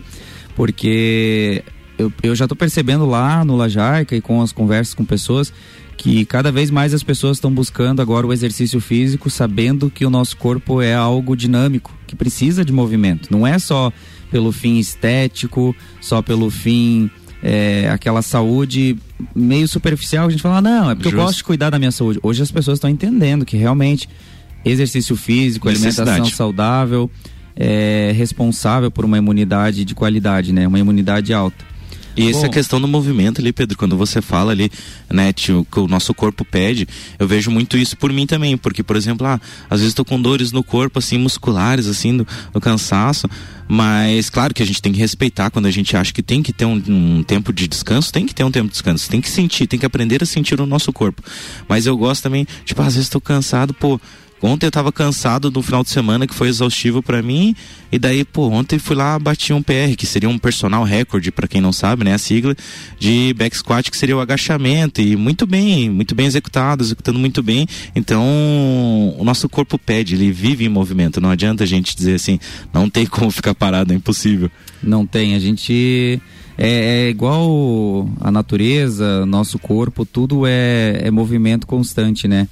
Porque 0.55 1.65
eu, 1.97 2.13
eu 2.23 2.35
já 2.35 2.45
estou 2.45 2.57
percebendo 2.57 3.07
lá 3.07 3.43
no 3.43 3.57
Lajaica 3.57 4.15
e 4.15 4.21
com 4.21 4.43
as 4.43 4.53
conversas 4.53 4.93
com 4.93 5.07
pessoas 5.07 5.51
que 5.97 6.25
cada 6.25 6.53
vez 6.53 6.71
mais 6.71 6.93
as 6.93 7.03
pessoas 7.03 7.39
estão 7.39 7.51
buscando 7.51 8.03
agora 8.03 8.27
o 8.27 8.33
exercício 8.33 8.81
físico, 8.81 9.31
sabendo 9.31 9.91
que 9.91 10.05
o 10.05 10.11
nosso 10.11 10.37
corpo 10.37 10.83
é 10.83 10.95
algo 10.95 11.37
dinâmico, 11.37 11.95
que 12.07 12.15
precisa 12.15 12.65
de 12.65 12.73
movimento. 12.73 13.29
Não 13.31 13.47
é 13.47 13.59
só 13.59 13.93
pelo 14.31 14.53
fim 14.53 14.79
estético, 14.79 15.75
só 16.01 16.21
pelo 16.21 16.51
fim 16.51 17.11
é, 17.43 17.89
aquela 17.91 18.23
saúde 18.23 18.97
meio 19.35 19.67
superficial. 19.67 20.27
A 20.27 20.31
gente 20.31 20.43
fala, 20.43 20.61
não, 20.61 20.91
é 20.91 20.95
porque 20.95 21.11
Justo. 21.11 21.19
eu 21.19 21.25
gosto 21.25 21.37
de 21.39 21.45
cuidar 21.45 21.71
da 21.71 21.79
minha 21.79 21.93
saúde. 21.93 22.19
Hoje 22.23 22.43
as 22.43 22.51
pessoas 22.51 22.77
estão 22.77 22.91
entendendo 22.91 23.45
que 23.45 23.57
realmente 23.57 24.09
exercício 24.65 25.17
físico, 25.17 25.69
alimentação 25.69 26.25
saudável 26.27 27.11
é 27.55 28.13
responsável 28.15 28.91
por 28.91 29.05
uma 29.05 29.17
imunidade 29.17 29.85
de 29.85 29.95
qualidade, 29.95 30.53
né? 30.53 30.69
Uma 30.69 30.79
imunidade 30.79 31.33
alta. 31.33 31.65
E 32.17 32.31
essa 32.31 32.47
Bom, 32.47 32.51
questão 32.51 32.81
do 32.81 32.89
movimento 32.89 33.41
ali, 33.41 33.53
Pedro, 33.53 33.77
quando 33.77 33.97
você 33.97 34.23
fala 34.23 34.53
ali, 34.53 34.71
né, 35.11 35.33
tio, 35.33 35.67
que 35.71 35.79
o 35.79 35.87
nosso 35.87 36.15
corpo 36.15 36.45
pede, 36.45 36.89
eu 37.19 37.29
vejo 37.29 37.51
muito 37.51 37.77
isso 37.77 37.97
por 37.97 38.11
mim 38.11 38.27
também, 38.27 38.57
porque, 38.57 38.83
por 38.83 38.97
exemplo, 38.97 39.27
ah, 39.27 39.39
às 39.69 39.81
vezes 39.81 39.91
estou 39.93 40.05
com 40.05 40.21
dores 40.21 40.51
no 40.51 40.65
corpo, 40.65 40.99
assim, 40.99 41.19
musculares, 41.19 41.87
assim, 41.87 42.13
no, 42.13 42.27
no, 42.55 42.61
cansaço, 42.61 43.29
mas 43.69 44.31
claro 44.31 44.55
que 44.55 44.63
a 44.63 44.67
gente 44.67 44.81
tem 44.81 44.93
que 44.93 44.99
respeitar 44.99 45.51
quando 45.51 45.67
a 45.67 45.71
gente 45.71 45.95
acha 45.95 46.13
que 46.13 46.23
tem 46.23 46.43
que 46.43 46.55
ter 46.55 46.65
um, 46.65 46.83
um, 46.89 47.23
tempo 47.23 47.53
de 47.53 47.69
descanso, 47.69 48.11
tem 48.11 48.25
que 48.25 48.35
ter 48.35 48.45
um 48.45 48.51
tempo 48.51 48.69
de 48.69 48.73
descanso, 48.73 49.11
tem 49.11 49.21
que 49.21 49.29
sentir, 49.29 49.67
tem 49.67 49.79
que 49.79 49.87
aprender 49.87 50.23
a 50.23 50.27
sentir 50.27 50.59
o 50.59 50.67
nosso 50.67 50.93
corpo. 50.93 51.23
Mas 51.69 51.85
eu 51.85 51.97
gosto 51.99 52.23
também, 52.23 52.47
tipo, 52.65 52.81
às 52.81 52.95
vezes 52.95 53.09
estou 53.09 53.21
cansado, 53.21 53.75
pô, 53.75 54.01
Ontem 54.43 54.67
eu 54.67 54.71
tava 54.71 54.93
cansado 54.93 55.51
do 55.51 55.63
final 55.63 55.83
de 55.83 55.89
semana 55.89 56.27
que 56.27 56.35
foi 56.35 56.49
exaustivo 56.49 57.03
para 57.03 57.23
mim. 57.23 57.57
E 57.91 57.99
daí, 57.99 58.25
pô, 58.25 58.49
ontem 58.49 58.79
fui 58.79 58.95
lá, 58.95 59.19
bati 59.19 59.53
um 59.53 59.63
PR, 59.63 59.97
que 59.97 60.07
seria 60.07 60.29
um 60.29 60.39
personal 60.39 60.85
record, 60.85 61.31
para 61.31 61.49
quem 61.49 61.61
não 61.61 61.73
sabe, 61.73 62.05
né? 62.05 62.13
A 62.13 62.19
sigla 62.19 62.55
de 62.99 63.33
back 63.35 63.57
squat, 63.57 63.91
que 63.91 63.97
seria 63.97 64.17
o 64.17 64.21
agachamento. 64.21 65.01
E 65.01 65.17
muito 65.17 65.47
bem, 65.47 65.89
muito 65.89 66.15
bem 66.15 66.27
executado, 66.27 66.85
executando 66.85 67.19
muito 67.19 67.43
bem. 67.43 67.67
Então, 67.95 68.23
o 69.19 69.25
nosso 69.25 69.49
corpo 69.49 69.79
pede, 69.79 70.15
ele 70.15 70.31
vive 70.31 70.67
em 70.67 70.69
movimento. 70.69 71.21
Não 71.21 71.31
adianta 71.31 71.65
a 71.65 71.67
gente 71.67 71.97
dizer 71.97 72.17
assim, 72.17 72.39
não 72.73 72.91
tem 72.91 73.07
como 73.07 73.31
ficar 73.31 73.55
parado, 73.55 73.93
é 73.93 73.97
impossível. 73.97 74.51
Não 74.83 75.07
tem, 75.07 75.35
a 75.35 75.39
gente. 75.39 76.21
É, 76.59 77.07
é, 77.07 77.11
igual 77.11 78.09
a 78.21 78.31
natureza, 78.31 79.27
nosso 79.27 79.59
corpo, 79.59 80.07
tudo 80.07 80.47
é, 80.47 81.01
é 81.03 81.11
movimento 81.11 81.67
constante, 81.67 82.27
né? 82.27 82.49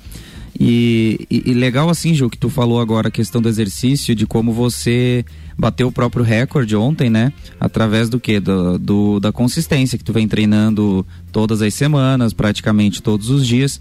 E, 0.58 1.26
e, 1.28 1.50
e, 1.50 1.54
legal 1.54 1.90
assim, 1.90 2.14
Ju, 2.14 2.30
que 2.30 2.38
tu 2.38 2.49
falou 2.49 2.80
agora 2.80 3.08
a 3.08 3.11
questão 3.11 3.42
do 3.42 3.49
exercício, 3.49 4.14
de 4.14 4.26
como 4.26 4.52
você 4.52 5.25
bateu 5.58 5.88
o 5.88 5.92
próprio 5.92 6.25
recorde 6.25 6.76
ontem, 6.76 7.11
né? 7.11 7.32
Através 7.58 8.08
do 8.08 8.20
que? 8.20 8.38
Do, 8.38 8.78
do, 8.78 9.20
da 9.20 9.32
consistência 9.32 9.99
que 9.99 10.04
tu 10.04 10.12
vem 10.12 10.28
treinando 10.28 11.04
todas 11.32 11.61
as 11.61 11.75
semanas, 11.75 12.32
praticamente 12.32 13.02
todos 13.02 13.30
os 13.30 13.46
dias. 13.46 13.80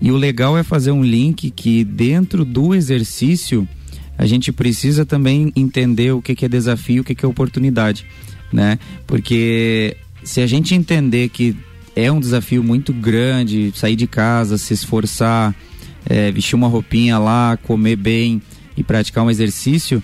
E 0.00 0.10
o 0.10 0.16
legal 0.16 0.56
é 0.56 0.62
fazer 0.62 0.92
um 0.92 1.02
link 1.02 1.50
que 1.50 1.84
dentro 1.84 2.44
do 2.44 2.74
exercício 2.74 3.68
a 4.16 4.26
gente 4.26 4.50
precisa 4.50 5.04
também 5.04 5.52
entender 5.54 6.12
o 6.12 6.22
que, 6.22 6.34
que 6.34 6.44
é 6.44 6.48
desafio, 6.48 7.02
o 7.02 7.04
que, 7.04 7.14
que 7.14 7.24
é 7.24 7.28
oportunidade, 7.28 8.06
né? 8.52 8.78
Porque 9.06 9.96
se 10.24 10.40
a 10.40 10.46
gente 10.46 10.74
entender 10.74 11.28
que 11.28 11.56
é 11.94 12.10
um 12.10 12.20
desafio 12.20 12.62
muito 12.62 12.92
grande 12.92 13.72
sair 13.74 13.96
de 13.96 14.06
casa, 14.06 14.56
se 14.58 14.72
esforçar, 14.72 15.54
é, 16.06 16.30
vestir 16.30 16.54
uma 16.54 16.68
roupinha 16.68 17.18
lá, 17.18 17.56
comer 17.56 17.96
bem 17.96 18.42
e 18.76 18.82
praticar 18.82 19.24
um 19.24 19.30
exercício 19.30 20.02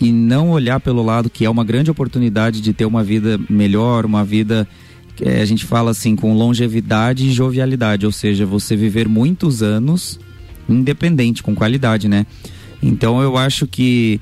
e 0.00 0.12
não 0.12 0.50
olhar 0.50 0.80
pelo 0.80 1.02
lado 1.02 1.30
que 1.30 1.44
é 1.44 1.50
uma 1.50 1.64
grande 1.64 1.90
oportunidade 1.90 2.60
de 2.60 2.72
ter 2.72 2.84
uma 2.84 3.02
vida 3.02 3.40
melhor, 3.48 4.04
uma 4.04 4.24
vida 4.24 4.68
é, 5.20 5.40
a 5.40 5.44
gente 5.44 5.64
fala 5.64 5.90
assim 5.90 6.14
com 6.14 6.34
longevidade 6.34 7.26
e 7.26 7.32
jovialidade, 7.32 8.04
ou 8.04 8.12
seja, 8.12 8.44
você 8.44 8.76
viver 8.76 9.08
muitos 9.08 9.62
anos 9.62 10.20
independente, 10.68 11.42
com 11.42 11.54
qualidade, 11.54 12.08
né? 12.08 12.26
Então 12.82 13.22
eu 13.22 13.36
acho 13.36 13.66
que 13.66 14.20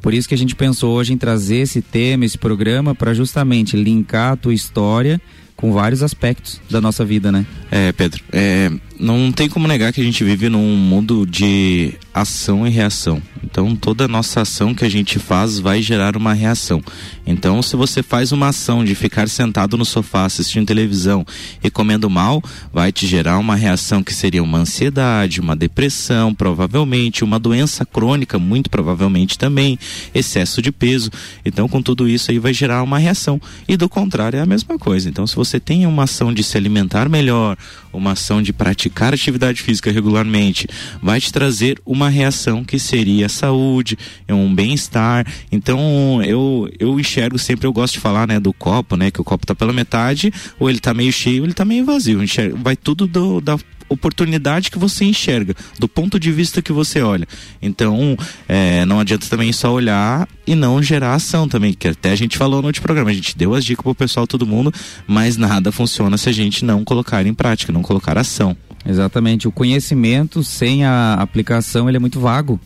por 0.00 0.14
isso 0.14 0.28
que 0.28 0.34
a 0.34 0.38
gente 0.38 0.56
pensou 0.56 0.94
hoje 0.94 1.12
em 1.12 1.18
trazer 1.18 1.58
esse 1.58 1.82
tema, 1.82 2.24
esse 2.24 2.38
programa 2.38 2.94
para 2.94 3.14
justamente 3.14 3.76
linkar 3.76 4.32
a 4.32 4.36
tua 4.36 4.54
história 4.54 5.20
com 5.58 5.72
vários 5.72 6.04
aspectos 6.04 6.60
da 6.70 6.80
nossa 6.80 7.04
vida, 7.04 7.32
né? 7.32 7.44
É, 7.68 7.90
Pedro, 7.90 8.22
é, 8.32 8.70
não 8.98 9.32
tem 9.32 9.48
como 9.48 9.66
negar 9.66 9.92
que 9.92 10.00
a 10.00 10.04
gente 10.04 10.22
vive 10.22 10.48
num 10.48 10.76
mundo 10.76 11.26
de 11.26 11.94
ação 12.14 12.66
e 12.66 12.70
reação. 12.70 13.20
Então, 13.42 13.74
toda 13.74 14.08
nossa 14.08 14.42
ação 14.42 14.74
que 14.74 14.84
a 14.84 14.88
gente 14.88 15.18
faz 15.18 15.58
vai 15.58 15.80
gerar 15.80 16.16
uma 16.16 16.32
reação. 16.34 16.82
Então, 17.26 17.62
se 17.62 17.76
você 17.76 18.02
faz 18.02 18.30
uma 18.32 18.48
ação 18.48 18.84
de 18.84 18.94
ficar 18.94 19.28
sentado 19.28 19.76
no 19.76 19.84
sofá 19.84 20.24
assistindo 20.24 20.66
televisão 20.66 21.24
e 21.62 21.70
comendo 21.70 22.10
mal, 22.10 22.42
vai 22.72 22.92
te 22.92 23.06
gerar 23.06 23.38
uma 23.38 23.54
reação 23.54 24.02
que 24.02 24.14
seria 24.14 24.42
uma 24.42 24.58
ansiedade, 24.58 25.40
uma 25.40 25.54
depressão, 25.54 26.34
provavelmente, 26.34 27.24
uma 27.24 27.38
doença 27.38 27.86
crônica, 27.86 28.38
muito 28.38 28.68
provavelmente 28.68 29.38
também, 29.38 29.78
excesso 30.14 30.60
de 30.60 30.72
peso. 30.72 31.10
Então, 31.44 31.68
com 31.68 31.80
tudo 31.80 32.08
isso 32.08 32.30
aí 32.30 32.38
vai 32.38 32.52
gerar 32.52 32.82
uma 32.82 32.98
reação. 32.98 33.40
E 33.68 33.76
do 33.76 33.88
contrário 33.88 34.38
é 34.38 34.42
a 34.42 34.46
mesma 34.46 34.78
coisa. 34.78 35.08
Então, 35.08 35.26
se 35.26 35.36
você 35.36 35.47
tem 35.58 35.86
uma 35.86 36.04
ação 36.04 36.34
de 36.34 36.42
se 36.42 36.56
alimentar 36.56 37.08
melhor, 37.08 37.56
uma 37.92 38.12
ação 38.12 38.42
de 38.42 38.52
praticar 38.52 39.14
atividade 39.14 39.62
física 39.62 39.90
regularmente, 39.90 40.66
vai 41.02 41.20
te 41.20 41.32
trazer 41.32 41.80
uma 41.86 42.08
reação 42.08 42.64
que 42.64 42.78
seria 42.78 43.28
saúde, 43.28 43.96
é 44.26 44.34
um 44.34 44.52
bem-estar. 44.54 45.26
Então, 45.50 46.22
eu 46.24 46.68
eu 46.78 46.98
enxergo 46.98 47.38
sempre, 47.38 47.66
eu 47.66 47.72
gosto 47.72 47.94
de 47.94 48.00
falar, 48.00 48.26
né, 48.26 48.40
do 48.40 48.52
copo, 48.52 48.96
né, 48.96 49.10
que 49.10 49.20
o 49.20 49.24
copo 49.24 49.46
tá 49.46 49.54
pela 49.54 49.72
metade, 49.72 50.32
ou 50.58 50.68
ele 50.68 50.80
tá 50.80 50.92
meio 50.92 51.12
cheio, 51.12 51.42
ou 51.42 51.46
ele 51.46 51.54
tá 51.54 51.64
meio 51.64 51.84
vazio. 51.84 52.22
Enxergo, 52.22 52.58
vai 52.62 52.76
tudo 52.76 53.06
do, 53.06 53.40
da 53.40 53.56
oportunidade 53.88 54.70
que 54.70 54.78
você 54.78 55.04
enxerga, 55.04 55.54
do 55.78 55.88
ponto 55.88 56.18
de 56.18 56.30
vista 56.30 56.60
que 56.60 56.72
você 56.72 57.00
olha. 57.00 57.26
Então, 57.60 58.16
é, 58.48 58.84
não 58.84 59.00
adianta 59.00 59.26
também 59.28 59.52
só 59.52 59.72
olhar 59.72 60.28
e 60.46 60.54
não 60.54 60.82
gerar 60.82 61.14
ação 61.14 61.48
também, 61.48 61.72
que 61.72 61.88
até 61.88 62.12
a 62.12 62.16
gente 62.16 62.36
falou 62.36 62.60
no 62.60 62.68
outro 62.68 62.82
programa, 62.82 63.10
a 63.10 63.14
gente 63.14 63.36
deu 63.36 63.54
as 63.54 63.64
dicas 63.64 63.82
pro 63.82 63.94
pessoal, 63.94 64.26
todo 64.26 64.46
mundo, 64.46 64.72
mas 65.06 65.36
nada 65.36 65.72
funciona 65.72 66.16
se 66.16 66.28
a 66.28 66.32
gente 66.32 66.64
não 66.64 66.84
colocar 66.84 67.26
em 67.26 67.34
prática, 67.34 67.72
não 67.72 67.82
colocar 67.82 68.18
ação. 68.18 68.56
Exatamente, 68.86 69.48
o 69.48 69.52
conhecimento 69.52 70.42
sem 70.42 70.84
a 70.84 71.14
aplicação 71.14 71.88
ele 71.88 71.96
é 71.96 72.00
muito 72.00 72.20
vago. 72.20 72.60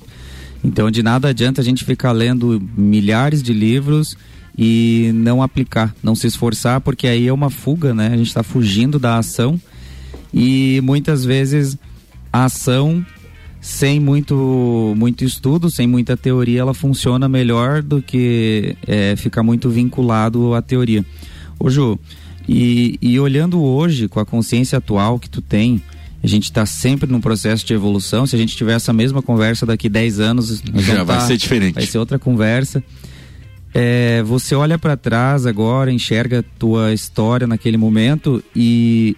Então, 0.65 0.91
de 0.91 1.03
nada 1.03 1.29
adianta 1.29 1.61
a 1.61 1.65
gente 1.65 1.85
ficar 1.85 2.13
lendo 2.13 2.63
milhares 2.77 3.43
de 3.43 3.53
livros 3.53 4.17
e 4.57 5.11
não 5.15 5.43
aplicar, 5.43 5.95
não 6.03 6.15
se 6.15 6.27
esforçar, 6.27 6.81
porque 6.81 7.09
aí 7.09 7.27
é 7.27 7.33
uma 7.33 7.51
fuga, 7.51 7.93
né? 7.95 8.09
A 8.09 8.17
gente 8.17 8.29
está 8.29 8.43
fugindo 8.43 8.99
da 8.99 9.19
ação 9.19 9.61
e 10.33 10.81
muitas 10.83 11.25
vezes 11.25 11.77
a 12.33 12.45
ação 12.45 13.05
sem 13.61 14.01
muito 14.01 14.95
muito 14.97 15.25
estudo, 15.25 15.71
sem 15.71 15.87
muita 15.87 16.17
teoria, 16.17 16.61
ela 16.61 16.75
funciona 16.75 17.29
melhor 17.29 17.81
do 17.83 18.03
que 18.03 18.77
é, 18.87 19.15
ficar 19.17 19.43
muito 19.43 19.71
vinculado 19.71 20.55
à 20.55 20.61
teoria. 20.61 21.05
Ô 21.59 21.71
Ju, 21.71 21.99
e, 22.49 22.99
e 23.01 23.21
olhando 23.21 23.63
hoje 23.63 24.09
com 24.09 24.19
a 24.19 24.27
consciência 24.27 24.79
atual 24.79 25.19
que 25.19 25.31
tu 25.31 25.41
tem, 25.41 25.81
a 26.23 26.27
gente 26.27 26.45
está 26.45 26.67
sempre 26.67 27.11
num 27.11 27.21
processo 27.21 27.65
de 27.65 27.73
evolução. 27.73 28.27
Se 28.27 28.35
a 28.35 28.39
gente 28.39 28.57
tiver 28.57 28.75
essa 28.75 28.93
mesma 28.93 29.23
conversa 29.23 29.67
daqui 29.67 29.89
10 29.89 30.21
anos, 30.21 30.63
já 30.77 31.05
vai 31.05 31.19
tá, 31.19 31.27
ser 31.27 31.37
diferente. 31.37 31.75
Vai 31.75 31.87
ser 31.87 31.99
outra 31.99 32.19
conversa. 32.19 32.83
É, 33.75 34.23
você 34.23 34.55
olha 34.55 34.79
para 34.79 34.97
trás 34.97 35.47
agora, 35.47 35.91
enxerga 35.91 36.45
tua 36.59 36.93
história 36.93 37.47
naquele 37.47 37.77
momento 37.77 38.43
e 38.55 39.17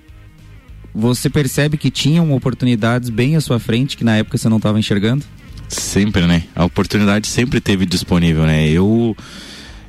você 0.95 1.29
percebe 1.29 1.77
que 1.77 1.91
tinham 1.91 2.33
oportunidades 2.33 3.09
bem 3.09 3.35
à 3.35 3.41
sua 3.41 3.59
frente 3.59 3.97
que 3.97 4.05
na 4.05 4.17
época 4.17 4.39
você 4.39 4.49
não 4.49 4.59
estava 4.59 4.79
enxergando? 4.79 5.25
Sempre, 5.69 6.27
né? 6.27 6.45
A 6.55 6.65
oportunidade 6.65 7.27
sempre 7.27 7.61
teve 7.61 7.85
disponível, 7.85 8.45
né? 8.45 8.69
Eu 8.69 9.17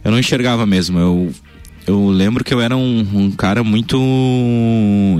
eu 0.04 0.12
não 0.12 0.20
enxergava 0.20 0.66
mesmo. 0.66 0.98
Eu 0.98 1.32
eu 1.88 2.08
lembro 2.08 2.44
que 2.44 2.54
eu 2.54 2.60
era 2.60 2.76
um, 2.76 3.08
um 3.14 3.32
cara 3.32 3.64
muito 3.64 3.98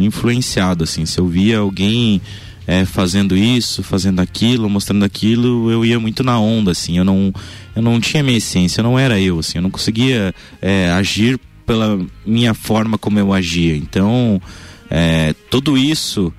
influenciado, 0.02 0.84
assim. 0.84 1.06
Se 1.06 1.20
eu 1.20 1.28
via 1.28 1.60
alguém 1.60 2.20
é, 2.66 2.86
fazendo 2.86 3.38
isso, 3.38 3.84
fazendo 3.84 4.20
aquilo, 4.20 4.70
mostrando 4.70 5.06
aquilo, 5.06 5.70
eu 5.70 5.86
ia 5.86 6.00
muito 6.00 6.24
na 6.24 6.40
onda, 6.40 6.72
assim. 6.72 6.98
Eu 6.98 7.06
não, 7.06 7.32
eu 7.76 7.82
não 7.82 8.00
tinha 8.00 8.24
minha 8.24 8.38
essência, 8.38 8.80
eu 8.80 8.84
não 8.84 8.98
era 8.98 9.20
eu, 9.20 9.38
assim. 9.38 9.60
Eu 9.60 9.62
não 9.62 9.70
conseguia 9.70 10.34
é, 10.60 10.90
agir 10.92 11.40
pela 11.66 12.00
minha 12.26 12.54
forma 12.56 12.98
como 12.98 13.20
eu 13.20 13.32
agia. 13.32 13.76
Então, 13.76 14.42
é, 14.90 15.34
tudo 15.50 15.78
isso 15.78 16.34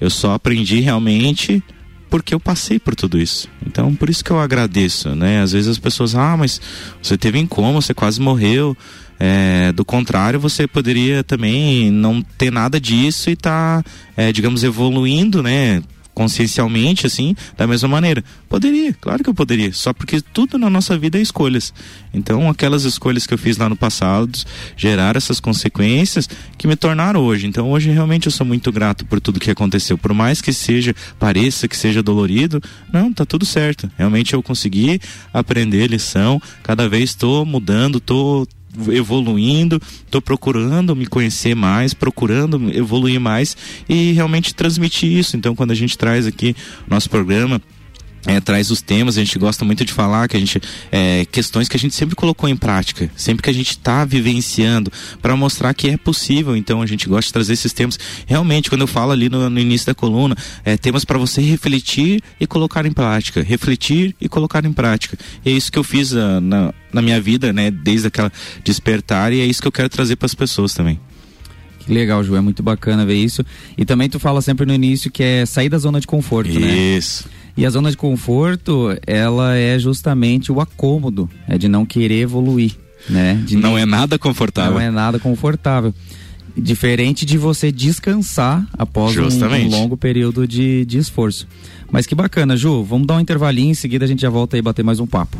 eu 0.00 0.10
só 0.10 0.34
aprendi 0.34 0.80
realmente 0.80 1.62
porque 2.10 2.34
eu 2.34 2.40
passei 2.40 2.78
por 2.78 2.94
tudo 2.94 3.18
isso. 3.18 3.48
Então, 3.66 3.94
por 3.94 4.10
isso 4.10 4.22
que 4.22 4.30
eu 4.30 4.38
agradeço, 4.38 5.14
né? 5.14 5.40
Às 5.40 5.52
vezes 5.52 5.68
as 5.68 5.78
pessoas, 5.78 6.14
ah, 6.14 6.36
mas 6.36 6.60
você 7.00 7.16
teve 7.16 7.38
em 7.38 7.46
coma, 7.46 7.80
você 7.80 7.94
quase 7.94 8.20
morreu. 8.20 8.76
É, 9.18 9.72
do 9.72 9.84
contrário, 9.84 10.40
você 10.40 10.66
poderia 10.66 11.22
também 11.22 11.90
não 11.90 12.20
ter 12.20 12.50
nada 12.50 12.80
disso 12.80 13.30
e 13.30 13.36
tá, 13.36 13.82
é, 14.16 14.32
digamos, 14.32 14.64
evoluindo, 14.64 15.42
né? 15.42 15.82
Consciencialmente, 16.14 17.06
assim, 17.06 17.34
da 17.56 17.66
mesma 17.66 17.88
maneira? 17.88 18.22
Poderia, 18.48 18.92
claro 18.94 19.22
que 19.22 19.30
eu 19.30 19.34
poderia, 19.34 19.72
só 19.72 19.92
porque 19.92 20.20
tudo 20.20 20.58
na 20.58 20.68
nossa 20.68 20.96
vida 20.98 21.18
é 21.18 21.22
escolhas. 21.22 21.72
Então, 22.12 22.48
aquelas 22.48 22.84
escolhas 22.84 23.26
que 23.26 23.34
eu 23.34 23.38
fiz 23.38 23.56
lá 23.56 23.68
no 23.68 23.76
passado 23.76 24.38
geraram 24.76 25.16
essas 25.16 25.40
consequências 25.40 26.28
que 26.58 26.66
me 26.66 26.76
tornaram 26.76 27.20
hoje. 27.20 27.46
Então, 27.46 27.70
hoje 27.70 27.90
realmente 27.90 28.26
eu 28.26 28.32
sou 28.32 28.46
muito 28.46 28.70
grato 28.70 29.04
por 29.06 29.20
tudo 29.20 29.40
que 29.40 29.50
aconteceu. 29.50 29.96
Por 29.96 30.12
mais 30.12 30.40
que 30.40 30.52
seja, 30.52 30.94
pareça 31.18 31.66
que 31.66 31.76
seja 31.76 32.02
dolorido, 32.02 32.62
não, 32.92 33.12
tá 33.12 33.24
tudo 33.24 33.46
certo. 33.46 33.90
Realmente 33.96 34.34
eu 34.34 34.42
consegui 34.42 35.00
aprender 35.32 35.88
lição, 35.88 36.40
cada 36.62 36.88
vez 36.88 37.10
estou 37.10 37.44
mudando, 37.44 37.98
estou 37.98 38.46
evoluindo, 38.90 39.80
estou 40.04 40.20
procurando 40.20 40.96
me 40.96 41.06
conhecer 41.06 41.54
mais, 41.54 41.94
procurando 41.94 42.70
evoluir 42.74 43.20
mais 43.20 43.56
e 43.88 44.12
realmente 44.12 44.54
transmitir 44.54 45.10
isso. 45.12 45.36
Então, 45.36 45.54
quando 45.54 45.70
a 45.70 45.74
gente 45.74 45.96
traz 45.96 46.26
aqui 46.26 46.54
nosso 46.88 47.08
programa 47.10 47.60
é, 48.26 48.40
traz 48.40 48.70
os 48.70 48.80
temas, 48.80 49.18
a 49.18 49.20
gente 49.20 49.38
gosta 49.38 49.64
muito 49.64 49.84
de 49.84 49.92
falar 49.92 50.28
que 50.28 50.36
a 50.36 50.40
gente 50.40 50.60
é, 50.90 51.24
questões 51.24 51.68
que 51.68 51.76
a 51.76 51.80
gente 51.80 51.94
sempre 51.94 52.14
colocou 52.14 52.48
em 52.48 52.56
prática, 52.56 53.10
sempre 53.16 53.42
que 53.42 53.50
a 53.50 53.52
gente 53.52 53.70
está 53.70 54.04
vivenciando 54.04 54.92
para 55.20 55.34
mostrar 55.36 55.74
que 55.74 55.88
é 55.88 55.96
possível. 55.96 56.56
Então 56.56 56.80
a 56.80 56.86
gente 56.86 57.08
gosta 57.08 57.26
de 57.26 57.32
trazer 57.32 57.52
esses 57.54 57.72
temas. 57.72 57.98
Realmente, 58.26 58.70
quando 58.70 58.82
eu 58.82 58.86
falo 58.86 59.12
ali 59.12 59.28
no, 59.28 59.50
no 59.50 59.58
início 59.58 59.86
da 59.86 59.94
coluna, 59.94 60.36
é, 60.64 60.76
temas 60.76 61.04
para 61.04 61.18
você 61.18 61.40
refletir 61.40 62.22
e 62.38 62.46
colocar 62.46 62.86
em 62.86 62.92
prática, 62.92 63.42
refletir 63.42 64.14
e 64.20 64.28
colocar 64.28 64.64
em 64.64 64.72
prática. 64.72 65.18
E 65.44 65.50
é 65.50 65.52
isso 65.52 65.72
que 65.72 65.78
eu 65.78 65.84
fiz 65.84 66.12
uh, 66.12 66.40
na, 66.40 66.72
na 66.92 67.02
minha 67.02 67.20
vida, 67.20 67.52
né? 67.52 67.70
Desde 67.70 68.06
aquela 68.06 68.30
despertar 68.62 69.32
e 69.32 69.40
é 69.40 69.44
isso 69.44 69.60
que 69.60 69.68
eu 69.68 69.72
quero 69.72 69.88
trazer 69.88 70.16
para 70.16 70.26
as 70.26 70.34
pessoas 70.34 70.74
também. 70.74 71.00
Que 71.84 71.92
legal, 71.92 72.22
Ju, 72.22 72.36
é 72.36 72.40
muito 72.40 72.62
bacana 72.62 73.04
ver 73.04 73.16
isso. 73.16 73.44
E 73.76 73.84
também 73.84 74.08
tu 74.08 74.20
fala 74.20 74.40
sempre 74.40 74.64
no 74.64 74.72
início 74.72 75.10
que 75.10 75.22
é 75.22 75.44
sair 75.44 75.68
da 75.68 75.78
zona 75.78 76.00
de 76.00 76.06
conforto, 76.06 76.50
isso. 76.50 76.60
né? 76.60 76.96
Isso. 76.96 77.41
E 77.56 77.66
a 77.66 77.70
zona 77.70 77.90
de 77.90 77.96
conforto, 77.96 78.96
ela 79.06 79.56
é 79.56 79.78
justamente 79.78 80.50
o 80.50 80.60
acômodo, 80.60 81.28
é 81.46 81.58
de 81.58 81.68
não 81.68 81.84
querer 81.84 82.20
evoluir, 82.20 82.72
né? 83.08 83.34
De 83.44 83.56
não, 83.56 83.70
não 83.70 83.78
é 83.78 83.84
nada 83.84 84.18
confortável. 84.18 84.72
Não 84.72 84.80
é 84.80 84.90
nada 84.90 85.18
confortável. 85.18 85.94
Diferente 86.56 87.24
de 87.24 87.38
você 87.38 87.72
descansar 87.72 88.66
após 88.76 89.16
um, 89.16 89.22
um, 89.22 89.68
longo 89.68 89.96
período 89.96 90.46
de, 90.46 90.84
de 90.84 90.98
esforço. 90.98 91.46
Mas 91.90 92.06
que 92.06 92.14
bacana, 92.14 92.56
Ju. 92.56 92.82
Vamos 92.84 93.06
dar 93.06 93.16
um 93.16 93.20
intervalinho, 93.20 93.70
em 93.70 93.74
seguida 93.74 94.04
a 94.04 94.08
gente 94.08 94.20
já 94.20 94.30
volta 94.30 94.56
aí 94.56 94.62
bater 94.62 94.82
mais 94.82 95.00
um 95.00 95.06
papo. 95.06 95.38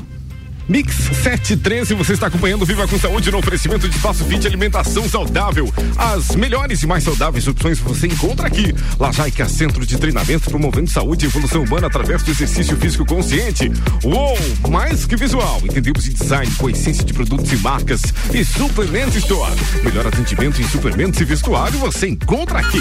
Mix 0.68 0.94
713, 1.22 1.94
você 1.94 2.12
está 2.12 2.28
acompanhando 2.28 2.64
Viva 2.64 2.86
com 2.86 2.98
Saúde 2.98 3.30
no 3.30 3.38
oferecimento 3.38 3.88
de 3.88 3.96
Espaço 3.96 4.24
Fit 4.24 4.46
Alimentação 4.46 5.08
Saudável. 5.08 5.72
As 5.96 6.34
melhores 6.36 6.82
e 6.82 6.86
mais 6.86 7.04
saudáveis 7.04 7.46
opções 7.48 7.78
você 7.78 8.06
encontra 8.06 8.46
aqui. 8.46 8.72
Lajaica 8.98 9.48
Centro 9.48 9.84
de 9.84 9.98
Treinamento 9.98 10.50
promovendo 10.50 10.90
saúde 10.90 11.26
e 11.26 11.28
evolução 11.28 11.62
humana 11.62 11.86
através 11.86 12.22
do 12.22 12.30
exercício 12.30 12.76
físico 12.76 13.04
consciente. 13.04 13.70
Uou, 14.04 14.38
mais 14.70 15.04
que 15.04 15.16
visual. 15.16 15.60
Entendemos 15.64 16.06
em 16.06 16.12
design 16.12 16.52
com 16.56 16.70
essência 16.70 17.04
de 17.04 17.12
produtos 17.12 17.52
e 17.52 17.56
marcas. 17.56 18.02
E 18.32 18.44
Suplemento 18.44 19.18
Store. 19.18 19.52
Melhor 19.82 20.06
atendimento 20.06 20.60
em 20.60 20.68
suplementos 20.68 21.20
e 21.20 21.24
vestuário 21.24 21.78
você 21.78 22.08
encontra 22.08 22.60
aqui. 22.60 22.80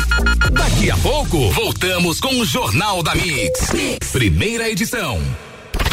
Daqui 0.52 0.92
a 0.92 0.98
pouco, 0.98 1.52
voltamos 1.52 2.20
com 2.20 2.40
o 2.40 2.46
Jornal 2.46 3.02
da 3.04 3.16
mix. 3.16 3.68
Primeira 4.12 4.70
edição. 4.70 5.20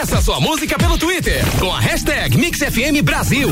Peça 0.00 0.22
sua 0.22 0.40
música 0.40 0.78
pelo 0.78 0.96
Twitter 0.96 1.44
com 1.58 1.70
a 1.70 1.78
hashtag 1.78 2.34
MixFM 2.38 3.02
Brasil. 3.04 3.50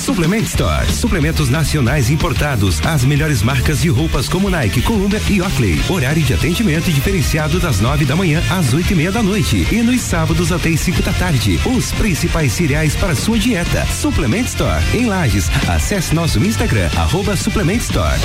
Suplement 0.00 0.42
Store. 0.42 0.86
Suplementos 0.92 1.48
nacionais 1.48 2.10
importados. 2.10 2.80
As 2.86 3.02
melhores 3.02 3.42
marcas 3.42 3.80
de 3.80 3.88
roupas 3.88 4.28
como 4.28 4.48
Nike, 4.48 4.82
Columbia 4.82 5.20
e 5.28 5.42
Oakley. 5.42 5.82
Horário 5.88 6.22
de 6.22 6.32
atendimento 6.32 6.92
diferenciado 6.92 7.58
das 7.58 7.80
nove 7.80 8.04
da 8.04 8.14
manhã 8.14 8.40
às 8.48 8.72
oito 8.72 8.92
e 8.92 8.94
meia 8.94 9.10
da 9.10 9.20
noite. 9.20 9.66
E 9.72 9.82
nos 9.82 10.00
sábados 10.00 10.52
até 10.52 10.68
as 10.68 10.78
cinco 10.78 11.02
da 11.02 11.12
tarde. 11.12 11.58
Os 11.66 11.90
principais 11.90 12.52
cereais 12.52 12.94
para 12.94 13.16
sua 13.16 13.36
dieta. 13.36 13.84
Suplement 13.86 14.44
Store. 14.44 14.80
Em 14.94 15.06
Lages. 15.06 15.50
Acesse 15.68 16.14
nosso 16.14 16.38
Instagram, 16.38 16.88
arroba 16.94 17.34
Suplement 17.34 17.78
Store. 17.78 18.20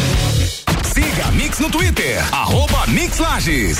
Siga 0.93 1.25
a 1.25 1.31
Mix 1.31 1.58
no 1.58 1.72
Twitter, 1.72 2.24
arroba 2.31 2.86
Mix 2.86 3.17
Lages. 3.17 3.79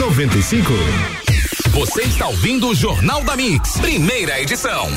95. 0.01 0.73
Você 1.69 2.01
está 2.01 2.27
ouvindo 2.27 2.69
o 2.69 2.73
Jornal 2.73 3.23
da 3.23 3.35
Mix, 3.35 3.77
primeira 3.77 4.41
edição. 4.41 4.89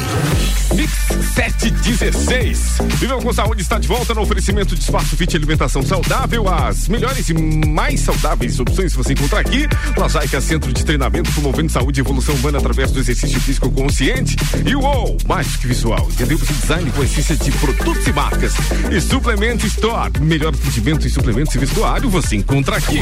Mix 0.75 0.93
716. 1.35 2.79
Viva 2.99 3.19
com 3.21 3.31
Saúde 3.31 3.61
está 3.61 3.79
de 3.79 3.87
volta 3.87 4.15
no 4.15 4.23
oferecimento 4.23 4.75
de 4.75 4.81
Espaço 4.81 5.15
Fit 5.15 5.37
Alimentação 5.37 5.83
Saudável. 5.83 6.49
As 6.49 6.89
melhores 6.89 7.29
e 7.29 7.35
mais 7.35 8.01
saudáveis 8.01 8.59
opções 8.59 8.95
você 8.95 9.13
encontra 9.13 9.41
aqui. 9.41 9.69
Lajaica 9.95 10.41
Centro 10.41 10.73
de 10.73 10.83
Treinamento, 10.83 11.31
promovendo 11.33 11.71
saúde 11.71 12.01
e 12.01 12.03
evolução 12.03 12.35
humana 12.37 12.57
através 12.57 12.91
do 12.91 12.99
exercício 12.99 13.39
físico 13.43 13.71
consciente. 13.71 14.37
E 14.65 14.75
o 14.75 14.83
mais 15.29 15.55
que 15.57 15.67
visual. 15.67 16.09
Entendemos 16.11 16.49
o 16.49 16.55
design 16.55 16.91
com 16.91 17.05
essência 17.05 17.37
de 17.37 17.53
produtos 17.53 18.07
e 18.07 18.13
marcas. 18.13 18.55
E 18.91 18.99
Suplemento 19.03 19.67
Store. 19.67 20.19
Melhor 20.19 20.55
atendimento 20.55 21.07
em 21.07 21.11
suplementos 21.11 21.55
e 21.55 21.59
vestuário 21.59 22.09
você 22.09 22.37
encontra 22.37 22.79
aqui. 22.79 23.01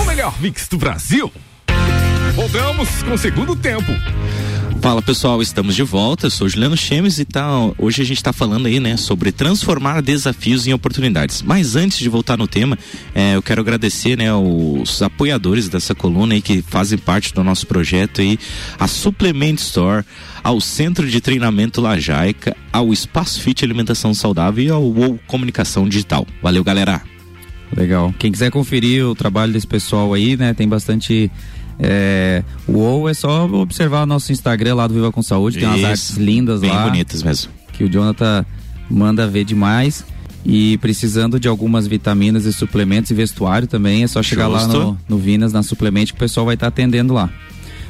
O 0.00 0.04
melhor 0.04 0.34
mix 0.40 0.68
do 0.68 0.78
Brasil. 0.78 1.32
Voltamos 2.34 3.02
com 3.02 3.14
o 3.14 3.18
segundo 3.18 3.54
tempo. 3.54 3.92
Fala 4.84 5.00
pessoal, 5.00 5.40
estamos 5.40 5.74
de 5.74 5.82
volta. 5.82 6.26
Eu 6.26 6.30
sou 6.30 6.46
Juliano 6.46 6.76
Chemes 6.76 7.18
e 7.18 7.24
tal. 7.24 7.74
Hoje 7.78 8.02
a 8.02 8.04
gente 8.04 8.18
está 8.18 8.34
falando 8.34 8.66
aí, 8.66 8.78
né, 8.78 8.98
sobre 8.98 9.32
transformar 9.32 10.02
desafios 10.02 10.66
em 10.66 10.74
oportunidades. 10.74 11.40
Mas 11.40 11.74
antes 11.74 11.96
de 11.96 12.06
voltar 12.06 12.36
no 12.36 12.46
tema, 12.46 12.78
é, 13.14 13.34
eu 13.34 13.40
quero 13.40 13.62
agradecer, 13.62 14.18
né, 14.18 14.30
os 14.34 15.00
apoiadores 15.00 15.70
dessa 15.70 15.94
coluna 15.94 16.34
aí 16.34 16.42
que 16.42 16.60
fazem 16.60 16.98
parte 16.98 17.32
do 17.32 17.42
nosso 17.42 17.66
projeto 17.66 18.20
aí, 18.20 18.38
a 18.78 18.86
Suplement 18.86 19.54
Store, 19.54 20.04
ao 20.42 20.60
Centro 20.60 21.08
de 21.08 21.18
Treinamento 21.18 21.80
Lajaica, 21.80 22.54
ao 22.70 22.92
Espaço 22.92 23.40
Fit 23.40 23.64
Alimentação 23.64 24.12
Saudável 24.12 24.66
e 24.66 24.68
ao 24.68 24.82
UOL 24.82 25.18
Comunicação 25.26 25.88
Digital. 25.88 26.26
Valeu, 26.42 26.62
galera. 26.62 27.00
Legal. 27.74 28.14
Quem 28.18 28.30
quiser 28.30 28.50
conferir 28.50 29.06
o 29.06 29.14
trabalho 29.14 29.54
desse 29.54 29.66
pessoal 29.66 30.12
aí, 30.12 30.36
né, 30.36 30.52
tem 30.52 30.68
bastante 30.68 31.30
é, 31.78 32.42
ou 32.68 33.08
é 33.08 33.14
só 33.14 33.46
observar 33.46 34.06
nosso 34.06 34.32
Instagram 34.32 34.76
lá 34.76 34.86
do 34.86 34.94
Viva 34.94 35.10
com 35.10 35.22
Saúde, 35.22 35.58
tem 35.58 35.66
umas 35.66 35.78
Isso, 35.78 35.86
artes 35.86 36.16
lindas 36.16 36.60
bem 36.60 36.70
lá. 36.70 36.82
Bem 36.82 36.92
bonitas 36.92 37.22
mesmo. 37.22 37.52
Que 37.72 37.84
o 37.84 37.88
Jonathan 37.88 38.44
manda 38.90 39.26
ver 39.26 39.44
demais. 39.44 40.04
E 40.46 40.76
precisando 40.78 41.40
de 41.40 41.48
algumas 41.48 41.86
vitaminas 41.86 42.44
e 42.44 42.52
suplementos 42.52 43.10
e 43.10 43.14
vestuário 43.14 43.66
também, 43.66 44.02
é 44.02 44.06
só 44.06 44.22
chegar 44.22 44.50
Justo. 44.50 44.76
lá 44.76 44.84
no, 44.84 44.98
no 45.08 45.18
Vinas, 45.18 45.54
na 45.54 45.62
Suplemente, 45.62 46.12
que 46.12 46.18
o 46.18 46.20
pessoal 46.20 46.44
vai 46.44 46.54
estar 46.54 46.66
tá 46.66 46.68
atendendo 46.68 47.14
lá. 47.14 47.30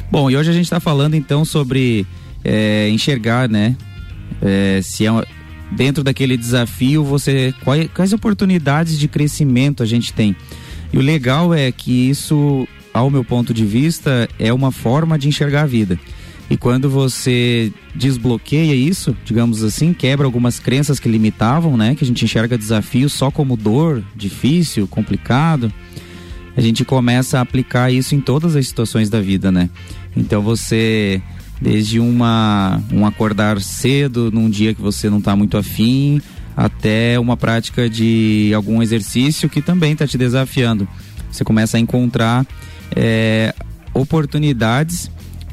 Bom, 0.08 0.30
e 0.30 0.36
hoje 0.36 0.50
a 0.50 0.52
gente 0.52 0.64
está 0.64 0.78
falando 0.78 1.14
então 1.14 1.44
sobre 1.44 2.06
é, 2.44 2.88
enxergar, 2.90 3.48
né? 3.48 3.76
É, 4.40 4.80
se 4.82 5.04
é 5.04 5.10
dentro 5.72 6.04
daquele 6.04 6.36
desafio, 6.36 7.02
você 7.02 7.52
quais, 7.64 7.88
quais 7.92 8.12
oportunidades 8.12 8.98
de 8.98 9.08
crescimento 9.08 9.82
a 9.82 9.86
gente 9.86 10.12
tem. 10.12 10.36
E 10.92 10.96
o 10.96 11.00
legal 11.00 11.52
é 11.52 11.72
que 11.72 12.08
isso 12.08 12.68
ao 12.94 13.10
meu 13.10 13.24
ponto 13.24 13.52
de 13.52 13.66
vista, 13.66 14.28
é 14.38 14.52
uma 14.52 14.70
forma 14.70 15.18
de 15.18 15.26
enxergar 15.26 15.62
a 15.62 15.66
vida. 15.66 15.98
E 16.48 16.56
quando 16.56 16.88
você 16.88 17.72
desbloqueia 17.94 18.74
isso, 18.74 19.16
digamos 19.24 19.64
assim, 19.64 19.92
quebra 19.92 20.26
algumas 20.26 20.60
crenças 20.60 21.00
que 21.00 21.08
limitavam, 21.08 21.76
né? 21.76 21.94
Que 21.94 22.04
a 22.04 22.06
gente 22.06 22.24
enxerga 22.24 22.56
desafio 22.56 23.08
só 23.08 23.30
como 23.30 23.56
dor, 23.56 24.04
difícil, 24.14 24.86
complicado. 24.86 25.72
A 26.56 26.60
gente 26.60 26.84
começa 26.84 27.38
a 27.38 27.40
aplicar 27.40 27.90
isso 27.90 28.14
em 28.14 28.20
todas 28.20 28.54
as 28.54 28.68
situações 28.68 29.10
da 29.10 29.20
vida, 29.20 29.50
né? 29.50 29.68
Então 30.16 30.42
você, 30.42 31.20
desde 31.60 31.98
uma, 31.98 32.80
um 32.92 33.04
acordar 33.04 33.60
cedo 33.60 34.30
num 34.30 34.48
dia 34.48 34.74
que 34.74 34.82
você 34.82 35.10
não 35.10 35.18
está 35.18 35.34
muito 35.34 35.56
afim, 35.56 36.20
até 36.56 37.18
uma 37.18 37.36
prática 37.36 37.88
de 37.88 38.52
algum 38.54 38.82
exercício 38.82 39.48
que 39.48 39.60
também 39.60 39.92
está 39.94 40.06
te 40.06 40.16
desafiando. 40.16 40.86
Você 41.30 41.42
começa 41.42 41.76
a 41.76 41.80
encontrar 41.80 42.46
é, 42.94 43.54
oportunidades 43.92 45.10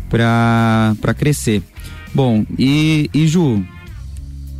para 0.09 1.13
crescer. 1.17 1.61
Bom, 2.13 2.45
e, 2.57 3.09
e 3.13 3.27
Ju, 3.27 3.63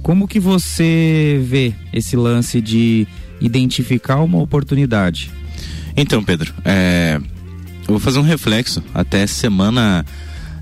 como 0.02 0.28
que 0.28 0.40
você 0.40 1.42
vê 1.44 1.74
esse 1.92 2.16
lance 2.16 2.62
de 2.62 3.08
identificar 3.40 4.22
uma 4.22 4.40
oportunidade? 4.40 5.32
Então, 5.96 6.24
Pedro, 6.24 6.54
é, 6.64 7.20
eu 7.82 7.88
vou 7.88 8.00
fazer 8.00 8.20
um 8.20 8.24
reflexo. 8.24 8.82
Até 8.94 9.28
semana 9.28 10.06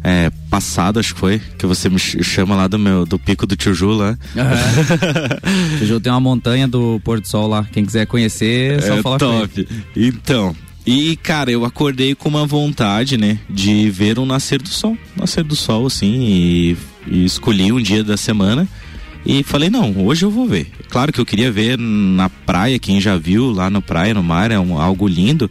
é, 0.03 0.31
passada, 0.49 0.99
acho 0.99 1.13
que 1.13 1.19
foi, 1.19 1.39
que 1.57 1.65
você 1.65 1.89
me 1.89 1.99
chama 1.99 2.55
lá 2.55 2.67
do 2.67 2.79
meu 2.79 3.05
do 3.05 3.19
pico 3.19 3.45
do 3.45 3.55
Tiju 3.55 3.91
lá. 3.91 4.17
Uhum. 4.35 5.77
Tiju 5.77 5.99
tem 5.99 6.11
uma 6.11 6.19
montanha 6.19 6.67
do 6.67 6.99
Porto 7.03 7.27
Sol 7.27 7.47
lá. 7.47 7.65
Quem 7.71 7.85
quiser 7.85 8.07
conhecer, 8.07 8.79
é 8.79 8.81
só 8.81 8.97
é 8.97 9.01
falar 9.01 9.19
top. 9.19 9.67
Então, 9.95 10.55
e, 10.91 11.15
cara, 11.17 11.51
eu 11.51 11.65
acordei 11.65 12.15
com 12.15 12.27
uma 12.27 12.47
vontade, 12.47 13.15
né, 13.15 13.37
de 13.47 13.91
ver 13.91 14.17
o 14.17 14.25
nascer 14.25 14.59
do 14.59 14.69
sol. 14.69 14.97
Nascer 15.15 15.43
do 15.43 15.55
sol, 15.55 15.85
assim, 15.85 16.15
e, 16.19 16.77
e, 17.05 17.25
escolhi 17.25 17.71
um 17.71 17.79
dia 17.79 18.03
da 18.03 18.17
semana 18.17 18.67
e 19.23 19.43
falei, 19.43 19.69
não, 19.69 19.95
hoje 20.03 20.25
eu 20.25 20.31
vou 20.31 20.47
ver. 20.47 20.65
Claro 20.89 21.13
que 21.13 21.21
eu 21.21 21.25
queria 21.27 21.51
ver 21.51 21.77
na 21.77 22.27
praia, 22.27 22.79
quem 22.79 22.99
já 22.99 23.15
viu 23.17 23.51
lá 23.51 23.69
na 23.69 23.83
praia, 23.83 24.15
no 24.15 24.23
mar, 24.23 24.49
é 24.49 24.59
um, 24.59 24.81
algo 24.81 25.07
lindo. 25.07 25.47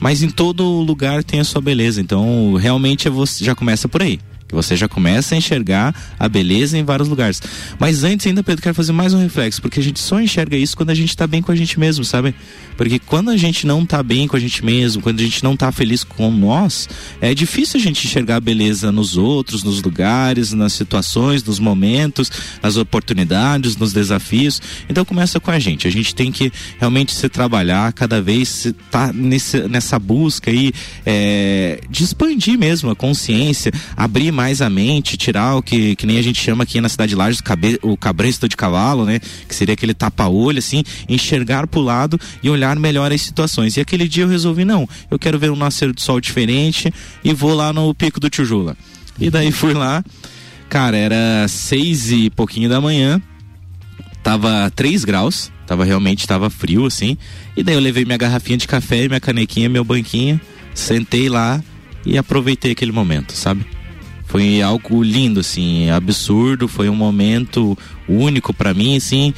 Mas 0.00 0.22
em 0.22 0.30
todo 0.30 0.62
lugar 0.62 1.24
tem 1.24 1.40
a 1.40 1.44
sua 1.44 1.60
beleza. 1.60 2.00
Então, 2.00 2.54
realmente, 2.54 3.08
você 3.08 3.44
já 3.44 3.56
começa 3.56 3.88
por 3.88 4.02
aí 4.02 4.20
que 4.48 4.54
você 4.54 4.76
já 4.76 4.88
começa 4.88 5.34
a 5.34 5.38
enxergar 5.38 5.94
a 6.18 6.28
beleza 6.28 6.78
em 6.78 6.84
vários 6.84 7.08
lugares. 7.08 7.42
Mas 7.78 8.04
antes 8.04 8.26
ainda, 8.26 8.42
Pedro, 8.42 8.62
quero 8.62 8.74
fazer 8.74 8.92
mais 8.92 9.12
um 9.12 9.20
reflexo, 9.20 9.60
porque 9.60 9.80
a 9.80 9.82
gente 9.82 10.00
só 10.00 10.20
enxerga 10.20 10.56
isso 10.56 10.76
quando 10.76 10.90
a 10.90 10.94
gente 10.94 11.10
está 11.10 11.26
bem 11.26 11.42
com 11.42 11.52
a 11.52 11.56
gente 11.56 11.78
mesmo, 11.78 12.04
sabe? 12.04 12.34
Porque 12.76 12.98
quando 12.98 13.30
a 13.30 13.36
gente 13.36 13.66
não 13.66 13.82
está 13.82 14.02
bem 14.02 14.28
com 14.28 14.36
a 14.36 14.40
gente 14.40 14.64
mesmo, 14.64 15.02
quando 15.02 15.20
a 15.20 15.22
gente 15.22 15.42
não 15.42 15.54
está 15.54 15.72
feliz 15.72 16.04
com 16.04 16.30
nós, 16.30 16.88
é 17.20 17.34
difícil 17.34 17.80
a 17.80 17.82
gente 17.82 18.06
enxergar 18.06 18.36
a 18.36 18.40
beleza 18.40 18.92
nos 18.92 19.16
outros, 19.16 19.62
nos 19.62 19.82
lugares, 19.82 20.52
nas 20.52 20.74
situações, 20.74 21.42
nos 21.42 21.58
momentos, 21.58 22.30
nas 22.62 22.76
oportunidades, 22.76 23.76
nos 23.76 23.92
desafios. 23.92 24.60
Então 24.88 25.04
começa 25.04 25.40
com 25.40 25.50
a 25.50 25.58
gente. 25.58 25.88
A 25.88 25.90
gente 25.90 26.14
tem 26.14 26.30
que 26.30 26.52
realmente 26.78 27.12
se 27.12 27.28
trabalhar 27.28 27.92
cada 27.92 28.20
vez, 28.20 28.72
tá 28.90 29.12
nessa 29.12 29.98
busca 29.98 30.50
aí 30.50 30.72
é, 31.04 31.80
de 31.88 32.04
expandir 32.04 32.58
mesmo 32.58 32.90
a 32.90 32.96
consciência, 32.96 33.72
abrir 33.96 34.30
mais 34.36 34.60
a 34.60 34.68
mente, 34.68 35.16
tirar 35.16 35.56
o 35.56 35.62
que, 35.62 35.96
que 35.96 36.06
nem 36.06 36.18
a 36.18 36.22
gente 36.22 36.38
chama 36.38 36.64
aqui 36.64 36.78
na 36.78 36.88
cidade 36.88 37.10
de 37.10 37.16
Lages, 37.16 37.42
o 37.82 37.96
cabresto 37.96 38.46
de 38.46 38.56
cavalo, 38.56 39.06
né? 39.06 39.18
Que 39.48 39.54
seria 39.54 39.72
aquele 39.72 39.94
tapa-olho, 39.94 40.58
assim, 40.58 40.84
enxergar 41.08 41.66
pro 41.66 41.80
lado 41.80 42.20
e 42.42 42.50
olhar 42.50 42.76
melhor 42.76 43.10
as 43.10 43.22
situações. 43.22 43.76
E 43.76 43.80
aquele 43.80 44.06
dia 44.06 44.24
eu 44.24 44.28
resolvi, 44.28 44.64
não, 44.64 44.86
eu 45.10 45.18
quero 45.18 45.38
ver 45.38 45.50
um 45.50 45.56
nascer 45.56 45.92
do 45.92 46.00
sol 46.00 46.20
diferente 46.20 46.92
e 47.24 47.32
vou 47.32 47.54
lá 47.54 47.72
no 47.72 47.94
Pico 47.94 48.20
do 48.20 48.28
Tijula. 48.28 48.76
E 49.18 49.30
daí 49.30 49.50
fui 49.50 49.72
lá, 49.72 50.04
cara, 50.68 50.96
era 50.96 51.48
seis 51.48 52.12
e 52.12 52.28
pouquinho 52.28 52.68
da 52.68 52.80
manhã, 52.80 53.20
tava 54.22 54.70
três 54.76 55.04
graus, 55.04 55.50
tava 55.66 55.84
realmente, 55.84 56.26
tava 56.26 56.50
frio, 56.50 56.84
assim, 56.84 57.16
e 57.56 57.62
daí 57.62 57.74
eu 57.74 57.80
levei 57.80 58.04
minha 58.04 58.18
garrafinha 58.18 58.58
de 58.58 58.68
café, 58.68 59.08
minha 59.08 59.20
canequinha, 59.20 59.68
meu 59.68 59.82
banquinho, 59.82 60.38
sentei 60.74 61.28
lá 61.30 61.62
e 62.04 62.18
aproveitei 62.18 62.72
aquele 62.72 62.92
momento, 62.92 63.32
sabe? 63.32 63.66
Foi 64.26 64.60
algo 64.60 65.02
lindo, 65.02 65.40
assim, 65.40 65.88
absurdo. 65.90 66.68
Foi 66.68 66.88
um 66.88 66.94
momento 66.94 67.76
único 68.08 68.52
para 68.52 68.74
mim, 68.74 68.96
assim. 68.96 69.32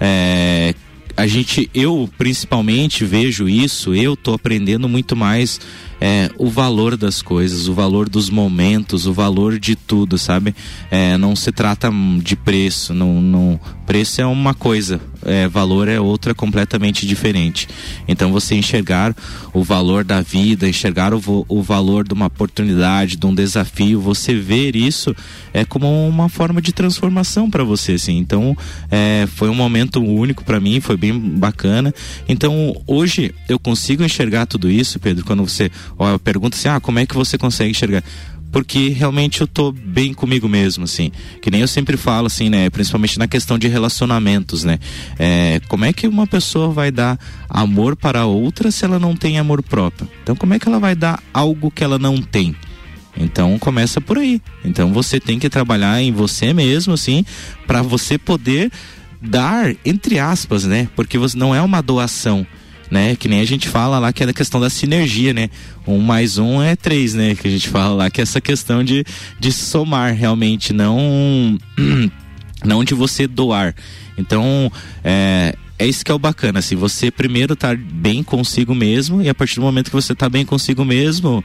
É, 0.00 0.74
a 1.16 1.26
gente, 1.26 1.70
eu 1.74 2.08
principalmente 2.16 3.04
vejo 3.04 3.48
isso. 3.48 3.94
Eu 3.94 4.16
tô 4.16 4.32
aprendendo 4.32 4.88
muito 4.88 5.14
mais 5.14 5.60
é, 6.00 6.30
o 6.38 6.48
valor 6.48 6.96
das 6.96 7.20
coisas, 7.20 7.68
o 7.68 7.74
valor 7.74 8.08
dos 8.08 8.30
momentos, 8.30 9.06
o 9.06 9.12
valor 9.12 9.58
de 9.58 9.76
tudo, 9.76 10.16
sabe? 10.16 10.54
É, 10.90 11.18
não 11.18 11.36
se 11.36 11.52
trata 11.52 11.90
de 12.22 12.34
preço, 12.34 12.94
não, 12.94 13.20
não, 13.20 13.60
preço 13.86 14.20
é 14.20 14.26
uma 14.26 14.54
coisa, 14.54 15.00
é, 15.24 15.48
valor 15.48 15.88
é 15.88 16.00
outra 16.00 16.34
completamente 16.34 17.06
diferente. 17.06 17.68
Então 18.06 18.32
você 18.32 18.54
enxergar 18.54 19.14
o 19.52 19.62
valor 19.62 20.04
da 20.04 20.20
vida, 20.20 20.68
enxergar 20.68 21.12
o, 21.14 21.46
o 21.48 21.62
valor 21.62 22.06
de 22.06 22.14
uma 22.14 22.26
oportunidade, 22.26 23.16
de 23.16 23.26
um 23.26 23.34
desafio, 23.34 24.00
você 24.00 24.34
ver 24.34 24.76
isso 24.76 25.14
é 25.52 25.64
como 25.64 26.08
uma 26.08 26.28
forma 26.28 26.60
de 26.60 26.72
transformação 26.72 27.50
para 27.50 27.64
você, 27.64 27.92
assim. 27.92 28.18
Então 28.18 28.56
é, 28.90 29.26
foi 29.34 29.48
um 29.48 29.54
momento 29.54 30.00
único 30.00 30.44
para 30.44 30.60
mim, 30.60 30.80
foi 30.80 30.96
bem 30.96 31.18
bacana. 31.18 31.94
Então 32.28 32.74
hoje 32.86 33.34
eu 33.48 33.58
consigo 33.58 34.02
enxergar 34.02 34.46
tudo 34.46 34.70
isso, 34.70 34.98
Pedro, 34.98 35.24
quando 35.24 35.46
você 35.46 35.70
pergunta 36.24 36.56
assim, 36.56 36.68
ah, 36.68 36.80
como 36.80 36.98
é 36.98 37.06
que 37.06 37.14
você 37.14 37.36
consegue 37.36 37.70
enxergar? 37.70 38.02
Porque 38.50 38.88
realmente 38.88 39.40
eu 39.40 39.46
tô 39.46 39.72
bem 39.72 40.12
comigo 40.12 40.48
mesmo, 40.48 40.84
assim. 40.84 41.12
Que 41.40 41.50
nem 41.50 41.60
eu 41.60 41.68
sempre 41.68 41.96
falo, 41.96 42.26
assim, 42.26 42.48
né? 42.48 42.68
Principalmente 42.70 43.18
na 43.18 43.28
questão 43.28 43.58
de 43.58 43.68
relacionamentos, 43.68 44.64
né? 44.64 44.78
É, 45.18 45.60
como 45.68 45.84
é 45.84 45.92
que 45.92 46.08
uma 46.08 46.26
pessoa 46.26 46.68
vai 46.70 46.90
dar 46.90 47.18
amor 47.48 47.96
para 47.96 48.26
outra 48.26 48.70
se 48.70 48.84
ela 48.84 48.98
não 48.98 49.14
tem 49.14 49.38
amor 49.38 49.62
próprio? 49.62 50.08
Então, 50.22 50.34
como 50.34 50.54
é 50.54 50.58
que 50.58 50.68
ela 50.68 50.78
vai 50.78 50.94
dar 50.94 51.22
algo 51.32 51.70
que 51.70 51.84
ela 51.84 51.98
não 51.98 52.20
tem? 52.20 52.54
Então 53.16 53.58
começa 53.58 54.00
por 54.00 54.18
aí. 54.18 54.40
Então 54.64 54.92
você 54.92 55.20
tem 55.20 55.38
que 55.38 55.50
trabalhar 55.50 56.00
em 56.00 56.12
você 56.12 56.52
mesmo, 56.52 56.94
assim, 56.94 57.24
para 57.66 57.82
você 57.82 58.16
poder 58.16 58.70
dar, 59.20 59.74
entre 59.84 60.18
aspas, 60.18 60.64
né? 60.64 60.88
Porque 60.96 61.18
você 61.18 61.36
não 61.36 61.54
é 61.54 61.60
uma 61.60 61.82
doação 61.82 62.46
né? 62.90 63.14
Que 63.16 63.28
nem 63.28 63.40
a 63.40 63.44
gente 63.44 63.68
fala 63.68 63.98
lá 63.98 64.12
que 64.12 64.22
é 64.22 64.28
a 64.28 64.32
questão 64.32 64.60
da 64.60 64.68
sinergia, 64.68 65.32
né? 65.32 65.48
Um 65.86 65.98
mais 65.98 66.38
um 66.38 66.62
é 66.62 66.74
três, 66.74 67.14
né? 67.14 67.34
Que 67.34 67.46
a 67.46 67.50
gente 67.50 67.68
fala 67.68 67.94
lá 67.94 68.10
que 68.10 68.20
é 68.20 68.22
essa 68.22 68.40
questão 68.40 68.82
de, 68.82 69.04
de 69.38 69.52
somar 69.52 70.14
realmente, 70.14 70.72
não 70.72 71.58
não 72.64 72.82
de 72.82 72.94
você 72.94 73.26
doar. 73.26 73.74
Então, 74.18 74.70
é, 75.04 75.54
é 75.78 75.86
isso 75.86 76.04
que 76.04 76.10
é 76.10 76.14
o 76.14 76.18
bacana, 76.18 76.58
assim, 76.58 76.76
você 76.76 77.10
primeiro 77.10 77.56
tá 77.56 77.74
bem 77.74 78.22
consigo 78.22 78.74
mesmo 78.74 79.22
e 79.22 79.28
a 79.28 79.34
partir 79.34 79.56
do 79.56 79.62
momento 79.62 79.86
que 79.86 79.96
você 79.96 80.14
tá 80.14 80.28
bem 80.28 80.44
consigo 80.44 80.84
mesmo, 80.84 81.42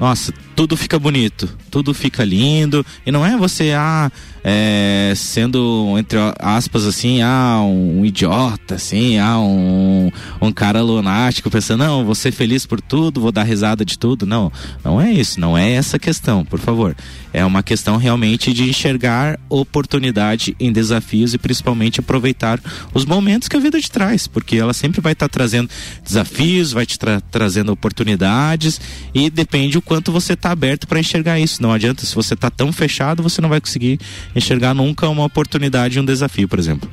nossa, 0.00 0.32
tudo 0.56 0.78
fica 0.78 0.98
bonito, 0.98 1.46
tudo 1.70 1.92
fica 1.92 2.24
lindo. 2.24 2.84
E 3.04 3.12
não 3.12 3.24
é 3.24 3.36
você, 3.36 3.72
ah, 3.76 4.10
é, 4.42 5.12
sendo, 5.16 5.94
entre 5.98 6.18
aspas, 6.38 6.86
assim, 6.86 7.22
ah, 7.22 7.60
um, 7.62 8.04
idiota, 8.04 8.76
assim, 8.76 9.18
ah, 9.18 9.38
um, 9.38 10.10
um 10.40 10.52
cara 10.52 10.82
lunático, 10.82 11.50
pensando, 11.50 11.84
não, 11.84 12.04
vou 12.04 12.14
ser 12.14 12.32
feliz 12.32 12.64
por 12.66 12.80
tudo, 12.80 13.20
vou 13.20 13.32
dar 13.32 13.42
risada 13.42 13.84
de 13.84 13.98
tudo. 13.98 14.24
Não, 14.26 14.50
não 14.84 15.00
é 15.00 15.12
isso, 15.12 15.38
não 15.40 15.56
é 15.56 15.72
essa 15.72 15.98
questão, 15.98 16.44
por 16.44 16.58
favor. 16.58 16.96
É 17.32 17.44
uma 17.44 17.62
questão 17.62 17.96
realmente 17.96 18.52
de 18.52 18.68
enxergar 18.68 19.38
oportunidade 19.48 20.56
em 20.58 20.72
desafios 20.72 21.32
e 21.32 21.38
principalmente 21.38 22.00
aproveitar 22.00 22.60
os 22.92 23.04
momentos 23.04 23.46
que 23.46 23.56
a 23.56 23.60
vida 23.60 23.80
te 23.80 23.90
traz, 23.90 24.26
porque 24.26 24.56
ela 24.56 24.72
sempre 24.72 25.00
vai 25.00 25.12
estar 25.12 25.28
tá 25.28 25.32
trazendo 25.32 25.70
desafios, 26.04 26.72
vai 26.72 26.84
te 26.84 26.98
tra 26.98 27.20
trazendo 27.30 27.70
oportunidades 27.70 28.80
e 29.14 29.30
depende 29.30 29.78
o 29.78 29.82
quanto 29.82 30.10
você 30.10 30.32
está 30.32 30.50
aberto 30.50 30.88
para 30.88 30.98
enxergar 30.98 31.38
isso. 31.38 31.62
Não 31.62 31.72
adianta, 31.72 32.04
se 32.04 32.14
você 32.14 32.34
está 32.34 32.50
tão 32.50 32.72
fechado, 32.72 33.22
você 33.22 33.40
não 33.40 33.48
vai 33.48 33.60
conseguir 33.60 34.00
enxergar 34.34 34.74
nunca 34.74 35.08
uma 35.08 35.24
oportunidade 35.24 35.98
e 35.98 36.00
um 36.00 36.04
desafio, 36.04 36.48
por 36.48 36.58
exemplo. 36.58 36.90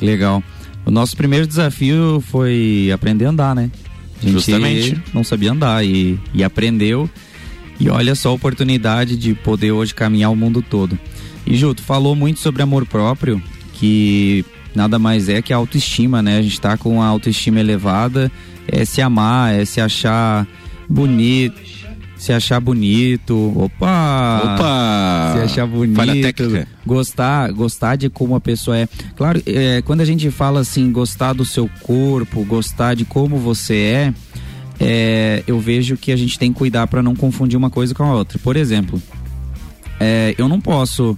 Legal. 0.00 0.42
O 0.84 0.90
nosso 0.90 1.16
primeiro 1.16 1.46
desafio 1.46 2.22
foi 2.28 2.90
aprender 2.94 3.26
a 3.26 3.30
andar, 3.30 3.54
né? 3.54 3.70
A 4.18 4.24
gente 4.24 4.32
Justamente. 4.32 5.02
não 5.12 5.24
sabia 5.24 5.52
andar 5.52 5.84
e, 5.84 6.18
e 6.32 6.42
aprendeu. 6.42 7.10
E 7.78 7.90
olha 7.90 8.14
só 8.14 8.30
a 8.30 8.32
oportunidade 8.32 9.16
de 9.16 9.34
poder 9.34 9.72
hoje 9.72 9.94
caminhar 9.94 10.30
o 10.30 10.36
mundo 10.36 10.62
todo. 10.62 10.98
E 11.46 11.56
Ju, 11.56 11.74
tu 11.74 11.82
falou 11.82 12.16
muito 12.16 12.40
sobre 12.40 12.62
amor 12.62 12.86
próprio, 12.86 13.42
que 13.74 14.44
nada 14.74 14.98
mais 14.98 15.28
é 15.28 15.42
que 15.42 15.52
a 15.52 15.56
autoestima, 15.56 16.22
né? 16.22 16.38
A 16.38 16.42
gente 16.42 16.60
tá 16.60 16.76
com 16.76 17.02
a 17.02 17.06
autoestima 17.06 17.60
elevada, 17.60 18.30
é 18.66 18.84
se 18.84 19.02
amar, 19.02 19.54
é 19.54 19.64
se 19.64 19.80
achar 19.80 20.46
bonito, 20.88 21.60
se 22.16 22.32
achar 22.32 22.60
bonito, 22.60 23.52
opa, 23.56 24.42
opa, 24.44 24.85
achar 25.46 25.66
bonito, 25.66 25.96
gostar, 26.84 27.50
gostar 27.52 27.96
de 27.96 28.08
como 28.08 28.34
a 28.34 28.40
pessoa 28.40 28.76
é. 28.76 28.88
Claro, 29.16 29.42
é, 29.46 29.82
quando 29.82 30.00
a 30.00 30.04
gente 30.04 30.30
fala 30.30 30.60
assim, 30.60 30.90
gostar 30.92 31.32
do 31.32 31.44
seu 31.44 31.68
corpo, 31.82 32.44
gostar 32.44 32.94
de 32.94 33.04
como 33.04 33.38
você 33.38 33.74
é, 33.76 34.14
é 34.80 35.42
eu 35.46 35.58
vejo 35.58 35.96
que 35.96 36.12
a 36.12 36.16
gente 36.16 36.38
tem 36.38 36.52
que 36.52 36.58
cuidar 36.58 36.86
para 36.86 37.02
não 37.02 37.14
confundir 37.14 37.56
uma 37.56 37.70
coisa 37.70 37.94
com 37.94 38.04
a 38.04 38.14
outra. 38.14 38.38
Por 38.38 38.56
exemplo, 38.56 39.00
é, 39.98 40.34
eu 40.36 40.48
não 40.48 40.60
posso 40.60 41.16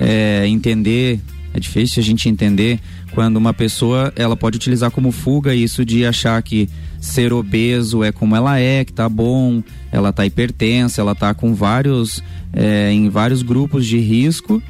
é, 0.00 0.46
entender, 0.46 1.20
é 1.52 1.60
difícil 1.60 2.00
a 2.00 2.04
gente 2.04 2.28
entender 2.28 2.80
quando 3.12 3.36
uma 3.36 3.52
pessoa 3.52 4.12
ela 4.16 4.36
pode 4.36 4.56
utilizar 4.56 4.90
como 4.90 5.10
fuga 5.10 5.54
isso 5.54 5.84
de 5.84 6.06
achar 6.06 6.40
que 6.42 6.68
ser 7.00 7.32
obeso 7.32 8.02
é 8.02 8.12
como 8.12 8.34
ela 8.34 8.58
é, 8.58 8.84
que 8.84 8.92
tá 8.92 9.08
bom, 9.08 9.62
ela 9.92 10.12
tá 10.12 10.26
hipertensa, 10.26 11.00
ela 11.00 11.14
tá 11.14 11.32
com 11.34 11.54
vários 11.54 12.22
é, 12.52 12.90
em 12.92 13.08
vários 13.08 13.42
grupos 13.42 13.86
de 13.86 13.98
risco 13.98 14.62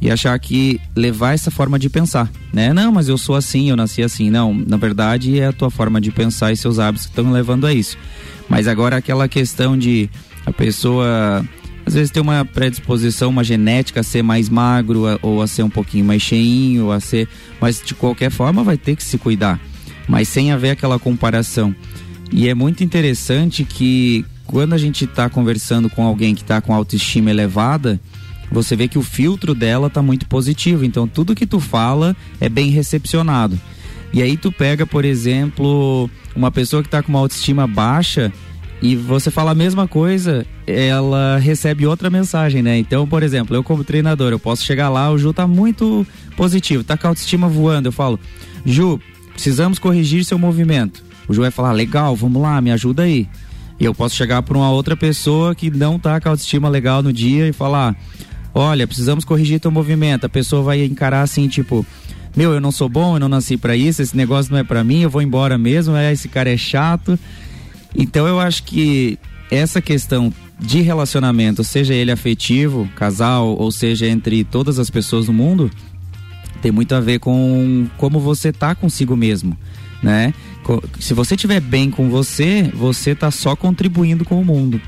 e 0.00 0.10
achar 0.10 0.38
que 0.38 0.80
levar 0.94 1.34
essa 1.34 1.50
forma 1.50 1.78
de 1.78 1.88
pensar, 1.88 2.30
né? 2.52 2.72
Não, 2.72 2.92
mas 2.92 3.08
eu 3.08 3.16
sou 3.16 3.34
assim, 3.34 3.70
eu 3.70 3.76
nasci 3.76 4.02
assim. 4.02 4.30
Não, 4.30 4.52
na 4.52 4.76
verdade 4.76 5.38
é 5.38 5.46
a 5.46 5.52
tua 5.52 5.70
forma 5.70 6.00
de 6.00 6.10
pensar 6.10 6.52
e 6.52 6.56
seus 6.56 6.78
hábitos 6.78 7.06
que 7.06 7.12
estão 7.12 7.32
levando 7.32 7.66
a 7.66 7.72
isso. 7.72 7.96
Mas 8.48 8.68
agora 8.68 8.96
aquela 8.96 9.28
questão 9.28 9.78
de 9.78 10.10
a 10.44 10.52
pessoa 10.52 11.44
às 11.86 11.94
vezes 11.94 12.10
tem 12.10 12.22
uma 12.22 12.44
predisposição, 12.44 13.30
uma 13.30 13.44
genética 13.44 14.00
a 14.00 14.02
ser 14.02 14.22
mais 14.22 14.48
magro 14.48 15.04
ou 15.20 15.42
a 15.42 15.46
ser 15.46 15.62
um 15.62 15.70
pouquinho 15.70 16.04
mais 16.04 16.22
cheinho, 16.22 16.90
a 16.90 16.98
ser, 16.98 17.28
mas 17.60 17.82
de 17.84 17.94
qualquer 17.94 18.30
forma 18.30 18.64
vai 18.64 18.76
ter 18.76 18.96
que 18.96 19.04
se 19.04 19.18
cuidar, 19.18 19.60
mas 20.08 20.28
sem 20.28 20.52
haver 20.52 20.70
aquela 20.70 20.98
comparação. 20.98 21.74
E 22.32 22.48
é 22.48 22.54
muito 22.54 22.82
interessante 22.82 23.64
que 23.64 24.24
quando 24.46 24.72
a 24.72 24.78
gente 24.78 25.04
está 25.04 25.28
conversando 25.28 25.88
com 25.88 26.04
alguém 26.04 26.34
que 26.34 26.42
está 26.42 26.60
com 26.60 26.74
autoestima 26.74 27.30
elevada, 27.30 28.00
você 28.50 28.76
vê 28.76 28.88
que 28.88 28.98
o 28.98 29.02
filtro 29.02 29.54
dela 29.54 29.88
tá 29.88 30.02
muito 30.02 30.26
positivo. 30.26 30.84
Então 30.84 31.06
tudo 31.06 31.34
que 31.34 31.46
tu 31.46 31.60
fala 31.60 32.16
é 32.40 32.48
bem 32.48 32.70
recepcionado. 32.70 33.58
E 34.12 34.22
aí 34.22 34.36
tu 34.36 34.52
pega, 34.52 34.86
por 34.86 35.04
exemplo, 35.04 36.08
uma 36.36 36.50
pessoa 36.50 36.82
que 36.82 36.88
está 36.88 37.02
com 37.02 37.10
uma 37.10 37.18
autoestima 37.18 37.66
baixa 37.66 38.32
e 38.80 38.94
você 38.94 39.30
fala 39.30 39.52
a 39.52 39.54
mesma 39.54 39.88
coisa, 39.88 40.46
ela 40.66 41.38
recebe 41.38 41.86
outra 41.86 42.10
mensagem, 42.10 42.62
né? 42.62 42.76
Então, 42.76 43.06
por 43.06 43.22
exemplo, 43.22 43.56
eu 43.56 43.64
como 43.64 43.82
treinador, 43.82 44.30
eu 44.30 44.38
posso 44.38 44.64
chegar 44.64 44.88
lá, 44.90 45.10
o 45.10 45.16
Ju 45.16 45.32
tá 45.32 45.46
muito 45.46 46.06
positivo, 46.36 46.84
tá 46.84 46.96
com 46.96 47.06
a 47.06 47.10
autoestima 47.10 47.48
voando. 47.48 47.88
Eu 47.88 47.92
falo, 47.92 48.20
Ju, 48.64 49.00
precisamos 49.34 49.78
corrigir 49.78 50.24
seu 50.24 50.38
movimento. 50.38 51.04
O 51.28 51.34
Ju 51.34 51.42
vai 51.42 51.50
falar, 51.50 51.72
legal, 51.72 52.16
vamos 52.16 52.40
lá, 52.40 52.60
me 52.60 52.70
ajuda 52.70 53.02
aí. 53.02 53.28
E 53.78 53.84
eu 53.84 53.94
posso 53.94 54.14
chegar 54.14 54.40
para 54.42 54.56
uma 54.56 54.70
outra 54.70 54.96
pessoa 54.96 55.54
que 55.54 55.70
não 55.70 55.98
tá 55.98 56.20
com 56.20 56.28
a 56.28 56.32
autoestima 56.32 56.68
legal 56.68 57.02
no 57.02 57.12
dia 57.12 57.48
e 57.48 57.52
falar, 57.52 57.96
olha, 58.54 58.86
precisamos 58.86 59.24
corrigir 59.24 59.60
teu 59.60 59.70
movimento. 59.70 60.24
A 60.24 60.28
pessoa 60.28 60.62
vai 60.62 60.84
encarar 60.84 61.22
assim, 61.22 61.48
tipo, 61.48 61.84
meu, 62.36 62.52
eu 62.52 62.60
não 62.60 62.70
sou 62.70 62.88
bom, 62.88 63.16
eu 63.16 63.20
não 63.20 63.28
nasci 63.28 63.56
para 63.56 63.76
isso, 63.76 64.00
esse 64.00 64.16
negócio 64.16 64.52
não 64.52 64.58
é 64.58 64.64
para 64.64 64.84
mim, 64.84 65.00
eu 65.00 65.10
vou 65.10 65.22
embora 65.22 65.58
mesmo, 65.58 65.96
é, 65.96 66.12
esse 66.12 66.28
cara 66.28 66.50
é 66.50 66.56
chato. 66.56 67.18
Então 67.94 68.26
eu 68.26 68.38
acho 68.38 68.62
que 68.62 69.18
essa 69.50 69.80
questão 69.80 70.32
de 70.58 70.80
relacionamento, 70.80 71.64
seja 71.64 71.94
ele 71.94 72.10
afetivo, 72.10 72.88
casal, 72.94 73.56
ou 73.58 73.72
seja 73.72 74.06
entre 74.06 74.44
todas 74.44 74.78
as 74.78 74.88
pessoas 74.88 75.26
do 75.26 75.32
mundo, 75.32 75.70
tem 76.64 76.72
muito 76.72 76.94
a 76.94 77.00
ver 77.00 77.18
com 77.18 77.86
como 77.98 78.18
você 78.18 78.50
tá 78.50 78.74
consigo 78.74 79.14
mesmo, 79.14 79.54
né? 80.02 80.32
Se 80.98 81.12
você 81.12 81.34
estiver 81.34 81.60
bem 81.60 81.90
com 81.90 82.08
você, 82.08 82.70
você 82.74 83.14
tá 83.14 83.30
só 83.30 83.54
contribuindo 83.54 84.24
com 84.24 84.40
o 84.40 84.44
mundo. 84.44 84.80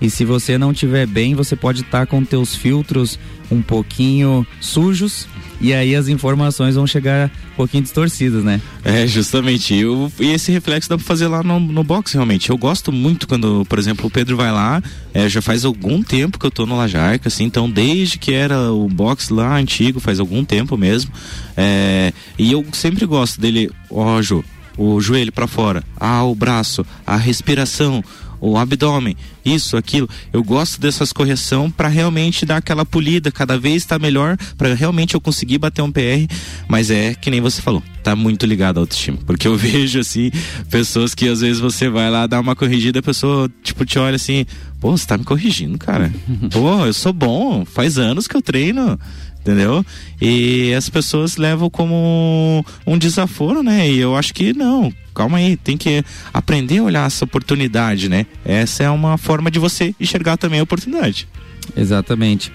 E 0.00 0.10
se 0.10 0.24
você 0.24 0.58
não 0.58 0.72
estiver 0.72 1.06
bem, 1.06 1.34
você 1.34 1.56
pode 1.56 1.82
estar 1.82 2.00
tá 2.00 2.06
com 2.06 2.24
teus 2.24 2.54
filtros 2.54 3.18
um 3.50 3.62
pouquinho 3.62 4.46
sujos 4.60 5.26
e 5.60 5.72
aí 5.72 5.94
as 5.94 6.08
informações 6.08 6.74
vão 6.74 6.86
chegar 6.86 7.30
um 7.52 7.56
pouquinho 7.56 7.82
distorcidas, 7.82 8.44
né? 8.44 8.60
É, 8.84 9.06
justamente. 9.06 9.74
Eu, 9.74 10.12
e 10.20 10.30
esse 10.32 10.52
reflexo 10.52 10.88
dá 10.88 10.96
pra 10.96 11.06
fazer 11.06 11.26
lá 11.26 11.42
no, 11.42 11.58
no 11.58 11.84
box, 11.84 12.12
realmente. 12.12 12.50
Eu 12.50 12.58
gosto 12.58 12.92
muito 12.92 13.26
quando, 13.26 13.64
por 13.66 13.78
exemplo, 13.78 14.06
o 14.06 14.10
Pedro 14.10 14.36
vai 14.36 14.52
lá, 14.52 14.82
é, 15.12 15.28
já 15.28 15.40
faz 15.40 15.64
algum 15.64 16.02
tempo 16.02 16.38
que 16.38 16.44
eu 16.44 16.50
tô 16.50 16.66
no 16.66 16.76
Lajarca, 16.76 17.28
assim, 17.28 17.44
então 17.44 17.70
desde 17.70 18.18
que 18.18 18.34
era 18.34 18.72
o 18.72 18.88
box 18.88 19.30
lá 19.30 19.56
antigo, 19.56 20.00
faz 20.00 20.20
algum 20.20 20.44
tempo 20.44 20.76
mesmo. 20.76 21.12
É, 21.56 22.12
e 22.38 22.52
eu 22.52 22.64
sempre 22.72 23.06
gosto 23.06 23.40
dele, 23.40 23.70
ó, 23.90 24.20
Ju, 24.20 24.44
o 24.76 25.00
joelho 25.00 25.32
para 25.32 25.46
fora, 25.46 25.82
ah, 25.96 26.24
o 26.24 26.34
braço, 26.34 26.84
a 27.06 27.16
respiração, 27.16 28.02
o 28.44 28.58
abdômen, 28.58 29.16
isso, 29.44 29.76
aquilo. 29.76 30.08
Eu 30.32 30.44
gosto 30.44 30.80
dessas 30.80 31.12
correção 31.12 31.70
para 31.70 31.88
realmente 31.88 32.44
dar 32.44 32.58
aquela 32.58 32.84
polida, 32.84 33.32
cada 33.32 33.58
vez 33.58 33.76
está 33.76 33.98
melhor, 33.98 34.36
para 34.58 34.74
realmente 34.74 35.14
eu 35.14 35.20
conseguir 35.20 35.58
bater 35.58 35.82
um 35.82 35.90
PR, 35.90 36.26
mas 36.68 36.90
é 36.90 37.14
que 37.14 37.30
nem 37.30 37.40
você 37.40 37.62
falou, 37.62 37.82
tá 38.02 38.14
muito 38.14 38.44
ligado 38.44 38.76
ao 38.76 38.82
autoestima, 38.82 39.18
porque 39.26 39.48
eu 39.48 39.56
vejo 39.58 39.98
assim, 39.98 40.30
pessoas 40.70 41.14
que 41.14 41.26
às 41.28 41.40
vezes 41.40 41.58
você 41.58 41.88
vai 41.88 42.10
lá 42.10 42.26
dar 42.26 42.40
uma 42.40 42.54
corrigida, 42.54 42.98
a 42.98 43.02
pessoa 43.02 43.50
tipo 43.62 43.84
te 43.86 43.98
olha 43.98 44.16
assim, 44.16 44.44
pô, 44.78 44.90
você 44.90 45.06
tá 45.06 45.16
me 45.16 45.24
corrigindo, 45.24 45.78
cara. 45.78 46.12
Pô, 46.52 46.84
eu 46.84 46.92
sou 46.92 47.12
bom, 47.12 47.64
faz 47.64 47.96
anos 47.96 48.28
que 48.28 48.36
eu 48.36 48.42
treino 48.42 48.98
entendeu? 49.44 49.84
E 50.20 50.72
as 50.72 50.88
pessoas 50.88 51.36
levam 51.36 51.68
como 51.68 52.64
um 52.86 52.96
desaforo, 52.96 53.62
né? 53.62 53.90
E 53.90 53.98
eu 53.98 54.16
acho 54.16 54.32
que 54.32 54.54
não, 54.54 54.90
calma 55.14 55.36
aí, 55.36 55.54
tem 55.56 55.76
que 55.76 56.02
aprender 56.32 56.78
a 56.78 56.84
olhar 56.84 57.06
essa 57.06 57.26
oportunidade, 57.26 58.08
né? 58.08 58.24
Essa 58.42 58.84
é 58.84 58.90
uma 58.90 59.18
forma 59.18 59.50
de 59.50 59.58
você 59.58 59.94
enxergar 60.00 60.38
também 60.38 60.60
a 60.60 60.62
oportunidade. 60.62 61.28
Exatamente. 61.76 62.50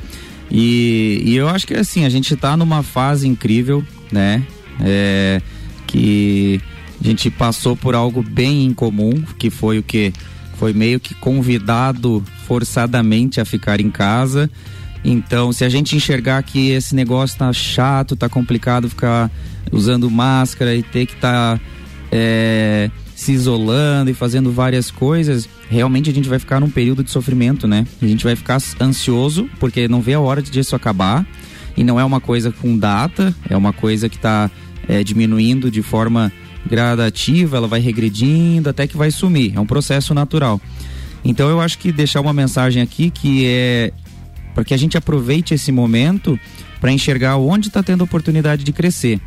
E, 0.50 1.22
e 1.24 1.36
eu 1.36 1.48
acho 1.48 1.68
que 1.68 1.76
assim, 1.76 2.06
a 2.06 2.10
gente 2.10 2.34
está 2.34 2.58
numa 2.58 2.82
fase 2.82 3.28
incrível, 3.28 3.84
né? 4.12 4.44
É, 4.82 5.42
que 5.86 6.60
a 7.00 7.08
gente 7.08 7.30
passou 7.30 7.76
por 7.76 7.94
algo 7.94 8.24
bem 8.24 8.66
incomum, 8.66 9.22
que 9.38 9.52
foi 9.52 9.78
o 9.78 9.84
que? 9.84 10.12
Foi 10.58 10.74
meio 10.74 11.00
que 11.00 11.14
convidado 11.14 12.24
forçadamente 12.46 13.40
a 13.40 13.46
ficar 13.46 13.80
em 13.80 13.90
casa 13.90 14.50
então, 15.04 15.52
se 15.52 15.64
a 15.64 15.70
gente 15.70 15.96
enxergar 15.96 16.42
que 16.44 16.72
esse 16.72 16.94
negócio 16.94 17.38
tá 17.38 17.52
chato, 17.54 18.16
tá 18.16 18.28
complicado 18.28 18.90
ficar 18.90 19.32
usando 19.72 20.10
máscara 20.10 20.76
e 20.76 20.84
ter 20.84 21.06
que 21.06 21.14
estar 21.14 21.58
tá, 21.58 21.64
é, 22.12 22.92
se 23.16 23.32
isolando 23.32 24.10
e 24.10 24.14
fazendo 24.14 24.52
várias 24.52 24.92
coisas, 24.92 25.48
realmente 25.70 26.10
a 26.10 26.14
gente 26.14 26.28
vai 26.28 26.40
ficar 26.40 26.60
num 26.60 26.70
período 26.70 27.04
de 27.04 27.12
sofrimento, 27.12 27.68
né? 27.68 27.86
A 28.02 28.06
gente 28.06 28.24
vai 28.24 28.36
ficar 28.36 28.62
ansioso 28.82 29.50
porque 29.60 29.88
não 29.88 30.02
vê 30.02 30.14
a 30.14 30.20
hora 30.20 30.42
de 30.42 30.60
isso 30.60 30.76
acabar 30.76 31.26
e 31.78 31.84
não 31.84 32.00
é 32.00 32.04
uma 32.04 32.20
coisa 32.20 32.52
com 32.52 32.78
data, 32.78 33.34
é 33.50 33.56
uma 33.56 33.72
coisa 33.72 34.10
que 34.10 34.18
está 34.18 34.52
é, 34.88 35.04
diminuindo 35.04 35.72
de 35.72 35.82
forma 35.82 36.32
gradativa, 36.66 37.58
ela 37.58 37.68
vai 37.68 37.80
regredindo 37.80 38.70
até 38.70 38.86
que 38.86 38.98
vai 38.98 39.12
sumir. 39.12 39.54
É 39.56 39.60
um 39.60 39.66
processo 39.66 40.14
natural. 40.14 40.60
Então 41.24 41.50
eu 41.50 41.62
acho 41.62 41.78
que 41.78 41.92
deixar 41.92 42.22
uma 42.22 42.34
mensagem 42.34 42.82
aqui 42.82 43.10
que 43.10 43.46
é 43.46 43.94
para 44.54 44.64
que 44.64 44.74
a 44.74 44.78
gente 44.78 44.98
aproveite 44.98 45.54
esse 45.54 45.72
momento 45.72 46.40
para 46.80 46.92
enxergar 46.92 47.38
onde 47.38 47.68
está 47.68 47.84
tendo 47.84 48.04
oportunidade 48.04 48.64
de 48.64 48.72
crescer. 48.72 49.20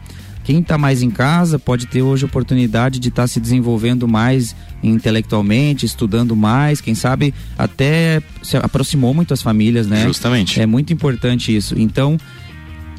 Quem 0.44 0.58
está 0.58 0.76
mais 0.76 1.02
em 1.02 1.10
casa 1.10 1.58
pode 1.58 1.86
ter 1.86 2.02
hoje 2.02 2.24
oportunidade 2.24 2.98
de 2.98 3.08
estar 3.08 3.22
tá 3.22 3.26
se 3.28 3.38
desenvolvendo 3.38 4.08
mais 4.08 4.56
intelectualmente, 4.82 5.86
estudando 5.86 6.34
mais, 6.34 6.80
quem 6.80 6.94
sabe 6.94 7.32
até 7.56 8.20
se 8.42 8.56
aproximou 8.56 9.14
muito 9.14 9.32
as 9.32 9.40
famílias, 9.40 9.86
né? 9.86 10.04
Justamente. 10.04 10.60
É 10.60 10.66
muito 10.66 10.92
importante 10.92 11.54
isso. 11.54 11.78
Então, 11.78 12.18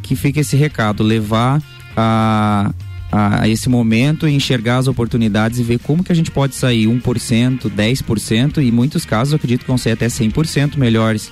que 0.02 0.16
fique 0.16 0.40
esse 0.40 0.56
recado, 0.56 1.04
levar 1.04 1.62
a, 1.98 2.72
a, 3.12 3.42
a, 3.42 3.50
esse 3.50 3.68
momento 3.68 4.26
e 4.26 4.34
enxergar 4.34 4.78
as 4.78 4.88
oportunidades 4.88 5.60
e 5.60 5.64
ver 5.64 5.80
como 5.80 6.04
que 6.04 6.14
a 6.14 6.16
gente 6.16 6.32
pode 6.32 6.56
sair 6.56 6.88
1%, 6.88 7.70
10% 7.70 8.58
e 8.58 8.68
em 8.70 8.72
muitos 8.72 9.04
casos 9.04 9.34
eu 9.34 9.36
acredito 9.36 9.62
que 9.62 9.68
vão 9.68 9.78
ser 9.78 9.92
até 9.92 10.08
100% 10.08 10.78
melhores. 10.78 11.30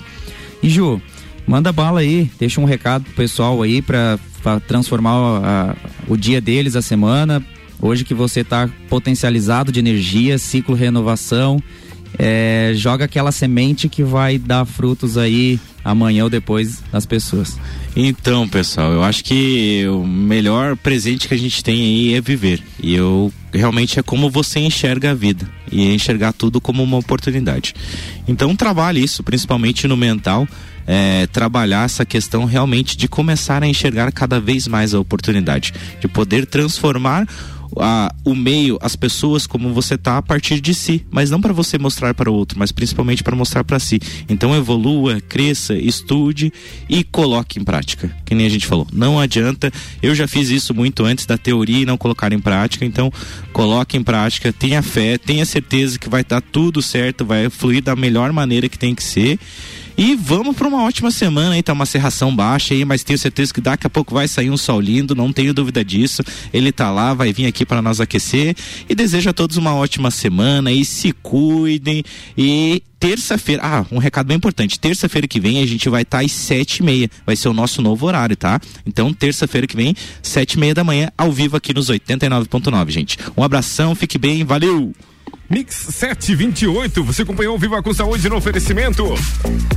E 0.64 0.70
Ju, 0.70 1.02
manda 1.48 1.72
bala 1.72 2.02
aí, 2.02 2.30
deixa 2.40 2.62
um 2.62 2.66
recado 2.66 3.04
pro 3.06 3.14
pessoal 3.14 3.62
aí 3.62 3.82
para 3.82 4.20
transformar 4.68 5.12
a, 5.44 5.76
o 6.08 6.16
dia 6.16 6.40
deles, 6.40 6.76
a 6.76 6.82
semana. 6.82 7.44
Hoje 7.82 8.04
que 8.04 8.14
você 8.14 8.44
tá 8.44 8.70
potencializado 8.88 9.72
de 9.72 9.80
energia, 9.80 10.38
ciclo 10.38 10.76
renovação, 10.76 11.62
é, 12.18 12.74
joga 12.76 13.06
aquela 13.06 13.32
semente 13.32 13.90
que 13.90 14.04
vai 14.04 14.38
dar 14.38 14.66
frutos 14.66 15.18
aí 15.18 15.60
amanhã 15.84 16.26
ou 16.26 16.30
depois 16.30 16.84
das 16.92 17.06
pessoas. 17.06 17.58
Então, 17.96 18.48
pessoal, 18.48 18.92
eu 18.92 19.04
acho 19.04 19.24
que 19.24 19.86
o 19.88 20.06
melhor 20.06 20.78
presente 20.78 21.28
que 21.28 21.34
a 21.34 21.38
gente 21.38 21.64
tem 21.64 21.82
aí 21.82 22.14
é 22.14 22.22
viver. 22.22 22.62
E 22.82 22.94
eu 22.94 23.34
realmente 23.54 24.00
é 24.00 24.04
como 24.04 24.30
você 24.30 24.60
enxerga 24.60 25.12
a 25.12 25.14
vida 25.14 25.48
e 25.72 25.94
enxergar 25.94 26.34
tudo 26.34 26.62
como 26.62 26.84
uma 26.84 26.98
oportunidade. 26.98 27.74
Então, 28.28 28.56
trabalhe 28.56 29.04
isso, 29.04 29.24
principalmente 29.24 29.88
no 29.88 29.98
mental. 29.98 30.48
É, 30.88 31.28
trabalhar 31.28 31.86
essa 31.86 32.04
questão 32.04 32.44
realmente 32.44 32.98
de 32.98 33.08
começar 33.08 33.62
a 33.62 33.68
enxergar 33.68 34.12
cada 34.12 34.40
vez 34.40 34.68
mais 34.68 34.96
a 34.96 35.00
oportunidade, 35.00 35.74
de 36.00 36.08
poder 36.08 36.46
transformar 36.48 37.28
a, 37.78 38.14
o 38.26 38.36
meio, 38.36 38.78
as 38.82 38.96
pessoas 38.96 39.48
como 39.48 39.74
você 39.74 39.98
tá 39.98 40.18
a 40.18 40.22
partir 40.22 40.60
de 40.60 40.74
si, 40.74 41.06
mas 41.10 41.30
não 41.30 41.42
para 41.42 41.54
você 41.54 41.78
mostrar 41.78 42.14
para 42.14 42.30
o 42.30 42.34
outro, 42.34 42.58
mas 42.60 42.72
principalmente 42.72 43.24
para 43.24 43.36
mostrar 43.36 43.64
para 43.64 43.80
si. 43.80 44.00
Então 44.28 44.56
evolua, 44.56 45.22
cresça, 45.22 45.74
estude 45.76 46.52
e 46.90 47.04
coloque 47.04 47.60
em 47.60 47.64
prática. 47.64 48.16
Que 48.26 48.36
nem 48.36 48.46
a 48.46 48.50
gente 48.50 48.66
falou, 48.66 48.88
não 48.92 49.20
adianta. 49.20 49.72
Eu 50.02 50.14
já 50.16 50.28
fiz 50.28 50.50
isso 50.50 50.74
muito 50.74 51.06
antes 51.06 51.26
da 51.26 51.38
teoria 51.38 51.82
e 51.82 51.86
não 51.86 51.98
colocar 51.98 52.32
em 52.34 52.40
prática, 52.40 52.86
então 52.86 53.12
coloque 53.54 53.98
em 53.98 54.04
prática, 54.04 54.52
tenha 54.52 54.82
fé, 54.82 55.18
tenha 55.18 55.46
certeza 55.46 56.00
que 56.00 56.10
vai 56.10 56.24
dar 56.24 56.42
tudo 56.42 56.82
certo, 56.82 57.26
vai 57.26 57.50
fluir 57.50 57.84
da 57.84 57.96
melhor 57.96 58.32
maneira 58.32 58.68
que 58.68 58.78
tem 58.78 58.96
que 58.96 59.04
ser. 59.04 59.40
E 60.04 60.16
vamos 60.16 60.58
para 60.58 60.68
uma 60.68 60.82
ótima 60.82 61.12
semana 61.12 61.54
aí, 61.54 61.62
tá 61.62 61.74
uma 61.74 61.86
serração 61.86 62.36
baixa 62.36 62.74
aí, 62.74 62.84
mas 62.84 63.04
tenho 63.04 63.20
certeza 63.20 63.54
que 63.54 63.62
daqui 63.62 63.86
a 63.86 63.90
pouco 63.90 64.16
vai 64.16 64.28
sair 64.28 64.50
um 64.50 64.58
sol 64.58 64.82
lindo, 64.82 65.14
não 65.14 65.32
tenho 65.32 65.54
dúvida 65.54 65.86
disso. 65.86 66.24
Ele 66.52 66.72
tá 66.72 66.90
lá, 66.90 67.14
vai 67.14 67.32
vir 67.32 67.46
aqui 67.46 67.64
para 67.64 67.84
nós 67.84 68.02
aquecer 68.02 68.56
e 68.90 68.96
desejo 68.96 69.30
a 69.30 69.34
todos 69.34 69.58
uma 69.58 69.76
ótima 69.76 70.10
semana 70.10 70.72
e 70.72 70.84
se 70.84 71.12
cuidem 71.12 72.04
e 72.36 72.82
terça-feira, 73.00 73.62
ah, 73.64 73.86
um 73.92 74.00
recado 74.00 74.26
bem 74.26 74.38
importante, 74.38 74.80
terça-feira 74.80 75.28
que 75.28 75.40
vem 75.40 75.62
a 75.62 75.68
gente 75.68 75.88
vai 75.88 76.02
estar 76.02 76.18
tá 76.18 76.26
às 76.26 76.32
sete 76.32 76.78
e 76.78 76.84
meia, 76.84 77.08
vai 77.24 77.36
ser 77.36 77.50
o 77.50 77.54
nosso 77.54 77.80
novo 77.80 78.08
horário, 78.08 78.36
tá? 78.36 78.60
Então, 78.84 79.14
terça-feira 79.14 79.68
que 79.68 79.76
vem, 79.76 79.96
sete 80.24 80.54
e 80.54 80.60
meia 80.60 80.74
da 80.74 80.84
manhã, 80.84 81.12
ao 81.16 81.32
vivo 81.32 81.58
aqui 81.58 81.76
nos 81.76 81.92
89.9, 81.92 82.90
gente. 82.90 83.20
Um 83.38 83.44
abração, 83.44 83.94
fique 83.94 84.18
bem, 84.18 84.44
valeu! 84.44 84.96
Mix 85.52 85.76
728, 85.90 87.04
você 87.04 87.24
acompanhou 87.24 87.60
Viva 87.60 87.84
com 87.84 87.94
Saúde 87.94 88.30
no 88.30 88.38
oferecimento. 88.38 89.04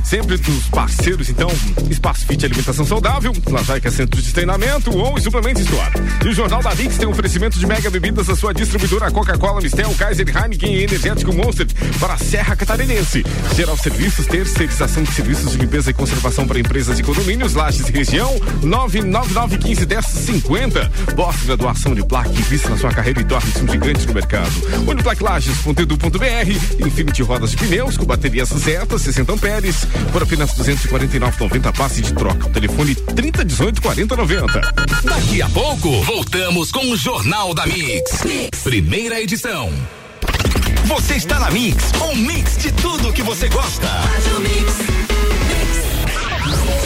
Sempre 0.05 0.37
dos 0.37 0.67
parceiros, 0.67 1.29
então, 1.29 1.51
Espaço 1.91 2.25
Fit 2.25 2.45
Alimentação 2.45 2.85
Saudável, 2.85 3.33
Lajaica 3.45 3.91
Centro 3.91 4.21
de 4.21 4.33
Treinamento 4.33 4.95
ou 4.97 5.19
Suplemento 5.19 5.59
Store. 5.59 5.91
E 6.23 6.29
o 6.29 6.33
Jornal 6.33 6.63
da 6.63 6.73
Mix 6.73 6.97
tem 6.97 7.05
um 7.05 7.11
oferecimento 7.11 7.59
de 7.59 7.67
mega 7.67 7.89
bebidas 7.89 8.27
da 8.27 8.37
sua 8.37 8.53
distribuidora 8.53 9.11
Coca-Cola, 9.11 9.59
Mistel, 9.59 9.93
Kaiser, 9.95 10.25
Heineken 10.29 10.75
e 10.75 10.83
Energético 10.83 11.33
Monster 11.33 11.67
para 11.99 12.13
a 12.13 12.17
Serra 12.17 12.55
Catarinense. 12.55 13.25
Geral 13.53 13.75
Serviços, 13.75 14.27
terceirização 14.27 15.03
de 15.03 15.11
serviços 15.11 15.51
de 15.51 15.57
limpeza 15.57 15.91
e 15.91 15.93
conservação 15.93 16.47
para 16.47 16.57
empresas 16.57 16.97
e 16.99 17.03
condomínios, 17.03 17.53
Lages 17.53 17.89
e 17.89 17.91
região, 17.91 18.33
999 18.63 19.57
15 19.57 19.85
10 19.85 20.05
50. 20.05 20.91
Pós-graduação 21.17 21.93
de 21.93 22.05
placa 22.05 22.31
e 22.31 22.41
vista 22.43 22.69
na 22.69 22.77
sua 22.77 22.91
carreira 22.91 23.19
e 23.19 23.25
torne-se 23.25 23.61
um 23.61 23.67
gigante 23.67 24.07
no 24.07 24.13
mercado. 24.13 24.53
Uniplac 24.87 25.21
Lages 25.21 25.64
Lages.edu.br, 25.65 26.85
Infinity 26.85 27.23
Rodas 27.23 27.51
de 27.51 27.57
Pneus 27.57 27.97
com 27.97 28.05
baterias 28.05 28.49
Zeta 28.49 28.99
60 28.99 29.33
amperes, 29.33 29.85
por 30.11 30.21
apenas 30.21 30.51
249,90 30.53 31.75
passe 31.75 32.01
de 32.01 32.13
troca. 32.13 32.47
O 32.47 32.49
telefone 32.51 32.93
3018 32.93 33.81
4090. 33.81 34.61
Daqui 35.03 35.41
a 35.41 35.49
pouco, 35.49 36.03
voltamos 36.03 36.71
com 36.71 36.91
o 36.91 36.97
Jornal 36.97 37.53
da 37.53 37.65
mix. 37.65 38.23
mix. 38.23 38.59
Primeira 38.63 39.19
edição. 39.19 39.71
Você 40.85 41.15
está 41.15 41.39
na 41.39 41.49
Mix, 41.49 41.91
um 41.99 42.15
mix 42.15 42.57
de 42.57 42.71
tudo 42.71 43.11
que 43.11 43.23
você 43.23 43.49
gosta. 43.49 43.87